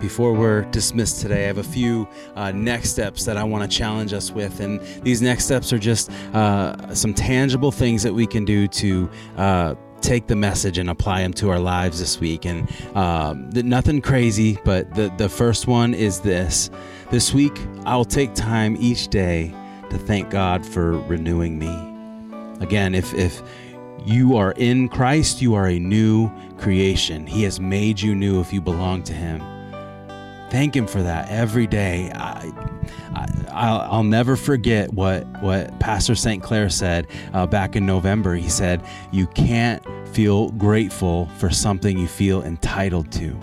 Before 0.00 0.32
we're 0.32 0.62
dismissed 0.66 1.20
today, 1.20 1.44
I 1.44 1.46
have 1.46 1.58
a 1.58 1.62
few 1.62 2.08
uh, 2.36 2.52
next 2.52 2.90
steps 2.90 3.24
that 3.24 3.36
I 3.36 3.44
want 3.44 3.68
to 3.68 3.76
challenge 3.76 4.12
us 4.12 4.30
with. 4.30 4.60
And 4.60 4.80
these 5.02 5.22
next 5.22 5.44
steps 5.44 5.72
are 5.72 5.78
just 5.78 6.10
uh, 6.34 6.94
some 6.94 7.14
tangible 7.14 7.72
things 7.72 8.02
that 8.02 8.12
we 8.12 8.26
can 8.26 8.44
do 8.44 8.68
to 8.68 9.10
uh, 9.36 9.74
take 10.00 10.26
the 10.26 10.36
message 10.36 10.78
and 10.78 10.90
apply 10.90 11.22
them 11.22 11.32
to 11.34 11.50
our 11.50 11.58
lives 11.58 11.98
this 11.98 12.20
week. 12.20 12.44
And 12.44 12.68
um, 12.96 13.50
nothing 13.50 14.00
crazy, 14.00 14.58
but 14.64 14.94
the, 14.94 15.12
the 15.16 15.28
first 15.28 15.66
one 15.66 15.94
is 15.94 16.20
this 16.20 16.70
this 17.10 17.32
week, 17.32 17.58
I'll 17.86 18.04
take 18.04 18.34
time 18.34 18.76
each 18.78 19.08
day 19.08 19.54
to 19.90 19.98
thank 19.98 20.30
God 20.30 20.64
for 20.64 20.98
renewing 21.02 21.58
me. 21.58 21.74
Again, 22.60 22.94
if, 22.94 23.14
if 23.14 23.42
you 24.08 24.38
are 24.38 24.52
in 24.52 24.88
Christ, 24.88 25.42
you 25.42 25.54
are 25.54 25.66
a 25.66 25.78
new 25.78 26.30
creation. 26.56 27.26
He 27.26 27.42
has 27.42 27.60
made 27.60 28.00
you 28.00 28.14
new 28.14 28.40
if 28.40 28.52
you 28.54 28.60
belong 28.62 29.02
to 29.02 29.12
Him. 29.12 29.40
Thank 30.50 30.74
Him 30.74 30.86
for 30.86 31.02
that 31.02 31.28
every 31.28 31.66
day. 31.66 32.10
I, 32.14 32.50
I, 33.52 33.96
will 33.96 34.04
never 34.04 34.34
forget 34.34 34.94
what, 34.94 35.26
what 35.42 35.78
Pastor 35.78 36.14
St. 36.14 36.42
Clair 36.42 36.70
said 36.70 37.06
uh, 37.34 37.46
back 37.46 37.76
in 37.76 37.84
November. 37.84 38.34
He 38.34 38.48
said, 38.48 38.82
You 39.12 39.26
can't 39.28 39.84
feel 40.08 40.50
grateful 40.52 41.26
for 41.36 41.50
something 41.50 41.98
you 41.98 42.08
feel 42.08 42.42
entitled 42.42 43.12
to. 43.12 43.38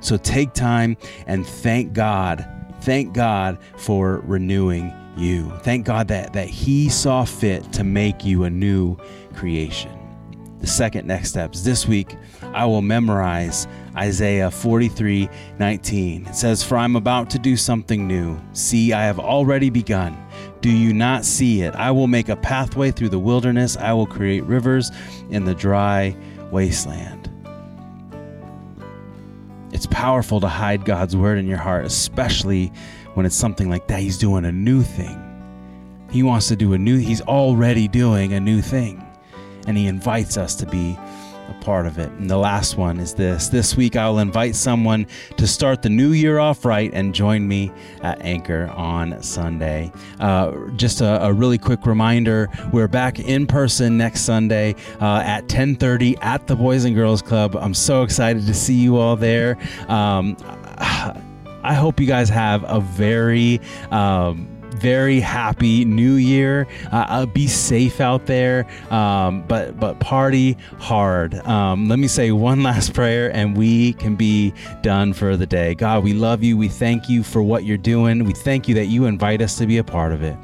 So 0.00 0.18
take 0.18 0.52
time 0.52 0.98
and 1.26 1.46
thank 1.46 1.94
God. 1.94 2.46
Thank 2.82 3.14
God 3.14 3.58
for 3.78 4.20
renewing 4.26 4.92
you. 5.16 5.50
Thank 5.62 5.86
God 5.86 6.08
that, 6.08 6.32
that 6.32 6.48
He 6.48 6.88
saw 6.88 7.24
fit 7.24 7.72
to 7.72 7.84
make 7.84 8.24
you 8.24 8.44
a 8.44 8.50
new 8.50 8.96
creation. 9.34 9.90
the 10.60 10.66
second 10.66 11.06
next 11.06 11.28
steps. 11.30 11.62
This 11.62 11.86
week, 11.86 12.16
I 12.54 12.64
will 12.64 12.80
memorize 12.80 13.66
Isaiah 13.96 14.50
43 14.50 15.28
19. 15.58 16.26
It 16.26 16.34
says, 16.34 16.62
For 16.62 16.76
I'm 16.76 16.96
about 16.96 17.30
to 17.30 17.38
do 17.38 17.56
something 17.56 18.06
new. 18.06 18.40
See, 18.52 18.92
I 18.92 19.04
have 19.04 19.18
already 19.18 19.70
begun. 19.70 20.16
Do 20.60 20.70
you 20.70 20.94
not 20.94 21.24
see 21.24 21.62
it? 21.62 21.74
I 21.74 21.90
will 21.90 22.06
make 22.06 22.28
a 22.30 22.36
pathway 22.36 22.90
through 22.90 23.10
the 23.10 23.18
wilderness, 23.18 23.76
I 23.76 23.92
will 23.92 24.06
create 24.06 24.44
rivers 24.44 24.90
in 25.30 25.44
the 25.44 25.54
dry 25.54 26.16
wasteland. 26.50 27.30
It's 29.72 29.86
powerful 29.86 30.40
to 30.40 30.48
hide 30.48 30.84
God's 30.84 31.16
word 31.16 31.36
in 31.36 31.46
your 31.46 31.58
heart, 31.58 31.84
especially 31.84 32.72
when 33.14 33.26
it's 33.26 33.36
something 33.36 33.68
like 33.68 33.86
that. 33.88 34.00
He's 34.00 34.18
doing 34.18 34.44
a 34.44 34.52
new 34.52 34.82
thing. 34.82 35.20
He 36.10 36.22
wants 36.22 36.48
to 36.48 36.56
do 36.56 36.74
a 36.74 36.78
new, 36.78 36.98
he's 36.98 37.22
already 37.22 37.88
doing 37.88 38.34
a 38.34 38.40
new 38.40 38.62
thing. 38.62 39.04
And 39.66 39.76
he 39.76 39.86
invites 39.86 40.36
us 40.36 40.54
to 40.56 40.66
be 40.66 40.98
a 41.48 41.54
part 41.64 41.86
of 41.86 41.98
it. 41.98 42.10
And 42.12 42.28
the 42.28 42.36
last 42.36 42.76
one 42.76 42.98
is 42.98 43.14
this 43.14 43.48
this 43.48 43.76
week, 43.76 43.96
I'll 43.96 44.18
invite 44.18 44.54
someone 44.54 45.06
to 45.36 45.46
start 45.46 45.82
the 45.82 45.88
new 45.88 46.12
year 46.12 46.38
off 46.38 46.64
right 46.64 46.90
and 46.92 47.14
join 47.14 47.46
me 47.46 47.72
at 48.02 48.20
Anchor 48.22 48.70
on 48.74 49.22
Sunday. 49.22 49.92
Uh, 50.20 50.52
just 50.76 51.00
a, 51.00 51.24
a, 51.24 51.32
really 51.32 51.58
quick 51.58 51.84
reminder 51.86 52.48
we're 52.72 52.88
back 52.88 53.18
in 53.18 53.46
person 53.46 53.98
next 53.98 54.22
Sunday 54.22 54.74
uh, 55.00 55.22
at 55.24 55.42
1030 55.42 56.16
at 56.18 56.46
the 56.46 56.56
Boys 56.56 56.84
and 56.84 56.94
Girls 56.94 57.22
Club. 57.22 57.56
I'm 57.56 57.74
so 57.74 58.02
excited 58.02 58.46
to 58.46 58.54
see 58.54 58.74
you 58.74 58.96
all 58.96 59.16
there. 59.16 59.58
Um, 59.88 60.36
I 61.64 61.74
hope 61.74 61.98
you 61.98 62.06
guys 62.06 62.28
have 62.28 62.64
a 62.68 62.80
very 62.80 63.60
um, 63.90 64.54
very 64.74 65.20
happy 65.20 65.84
new 65.84 66.14
year. 66.14 66.66
Uh, 66.92 67.06
uh, 67.08 67.26
be 67.26 67.46
safe 67.46 68.00
out 68.00 68.26
there, 68.26 68.66
um, 68.92 69.42
but 69.46 69.78
but 69.78 69.98
party 70.00 70.56
hard. 70.78 71.34
Um, 71.46 71.88
let 71.88 71.98
me 71.98 72.08
say 72.08 72.32
one 72.32 72.62
last 72.70 72.92
prayer, 72.92 73.34
and 73.34 73.56
we 73.56 73.94
can 73.94 74.16
be 74.16 74.52
done 74.82 75.12
for 75.12 75.36
the 75.36 75.46
day. 75.46 75.74
God, 75.74 76.04
we 76.04 76.12
love 76.12 76.42
you. 76.42 76.56
We 76.56 76.68
thank 76.68 77.08
you 77.08 77.22
for 77.22 77.42
what 77.42 77.64
you're 77.64 77.76
doing. 77.76 78.24
We 78.24 78.34
thank 78.34 78.68
you 78.68 78.74
that 78.74 78.86
you 78.86 79.06
invite 79.06 79.40
us 79.40 79.56
to 79.58 79.66
be 79.66 79.78
a 79.78 79.84
part 79.84 80.12
of 80.12 80.22
it. 80.22 80.36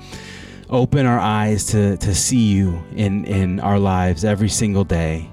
Open 0.70 1.04
our 1.04 1.18
eyes 1.18 1.66
to 1.66 1.96
to 1.98 2.14
see 2.14 2.48
you 2.48 2.82
in 2.94 3.24
in 3.24 3.60
our 3.60 3.78
lives 3.78 4.24
every 4.24 4.48
single 4.48 4.84
day. 4.84 5.28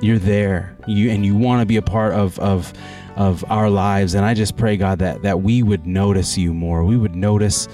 You're 0.00 0.18
there, 0.18 0.76
you 0.86 1.10
and 1.10 1.24
you 1.24 1.34
want 1.34 1.60
to 1.60 1.66
be 1.66 1.76
a 1.76 1.82
part 1.82 2.14
of 2.14 2.38
of 2.38 2.72
of 3.16 3.44
our 3.50 3.68
lives 3.68 4.14
and 4.14 4.24
i 4.24 4.32
just 4.32 4.56
pray 4.56 4.76
god 4.76 5.00
that 5.00 5.22
that 5.22 5.40
we 5.40 5.60
would 5.60 5.84
notice 5.84 6.38
you 6.38 6.54
more 6.54 6.84
we 6.84 6.96
would 6.96 7.16
notice 7.16 7.66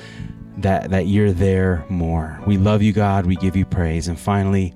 that 0.59 0.91
that 0.91 1.07
you're 1.07 1.33
there 1.33 1.85
more. 1.89 2.41
We 2.47 2.57
love 2.57 2.83
you, 2.83 2.93
God. 2.93 3.27
We 3.27 3.37
give 3.37 3.57
you 3.57 3.65
praise. 3.65 4.09
And 4.09 4.19
finally, 4.19 4.75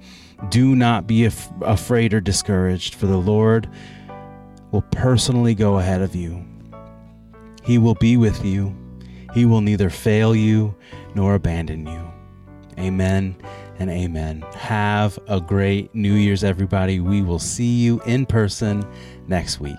do 0.50 0.74
not 0.74 1.06
be 1.06 1.24
af- 1.24 1.50
afraid 1.62 2.14
or 2.14 2.20
discouraged, 2.20 2.94
for 2.94 3.06
the 3.06 3.16
Lord 3.16 3.68
will 4.70 4.82
personally 4.92 5.54
go 5.54 5.78
ahead 5.78 6.02
of 6.02 6.14
you. 6.14 6.44
He 7.62 7.78
will 7.78 7.94
be 7.94 8.16
with 8.16 8.44
you. 8.44 8.74
He 9.34 9.44
will 9.44 9.60
neither 9.60 9.90
fail 9.90 10.34
you 10.34 10.74
nor 11.14 11.34
abandon 11.34 11.86
you. 11.86 12.12
Amen 12.78 13.36
and 13.78 13.90
amen. 13.90 14.42
Have 14.54 15.18
a 15.28 15.40
great 15.40 15.94
New 15.94 16.14
Year's, 16.14 16.44
everybody. 16.44 17.00
We 17.00 17.22
will 17.22 17.38
see 17.38 17.76
you 17.76 18.00
in 18.02 18.26
person 18.26 18.84
next 19.26 19.60
week. 19.60 19.76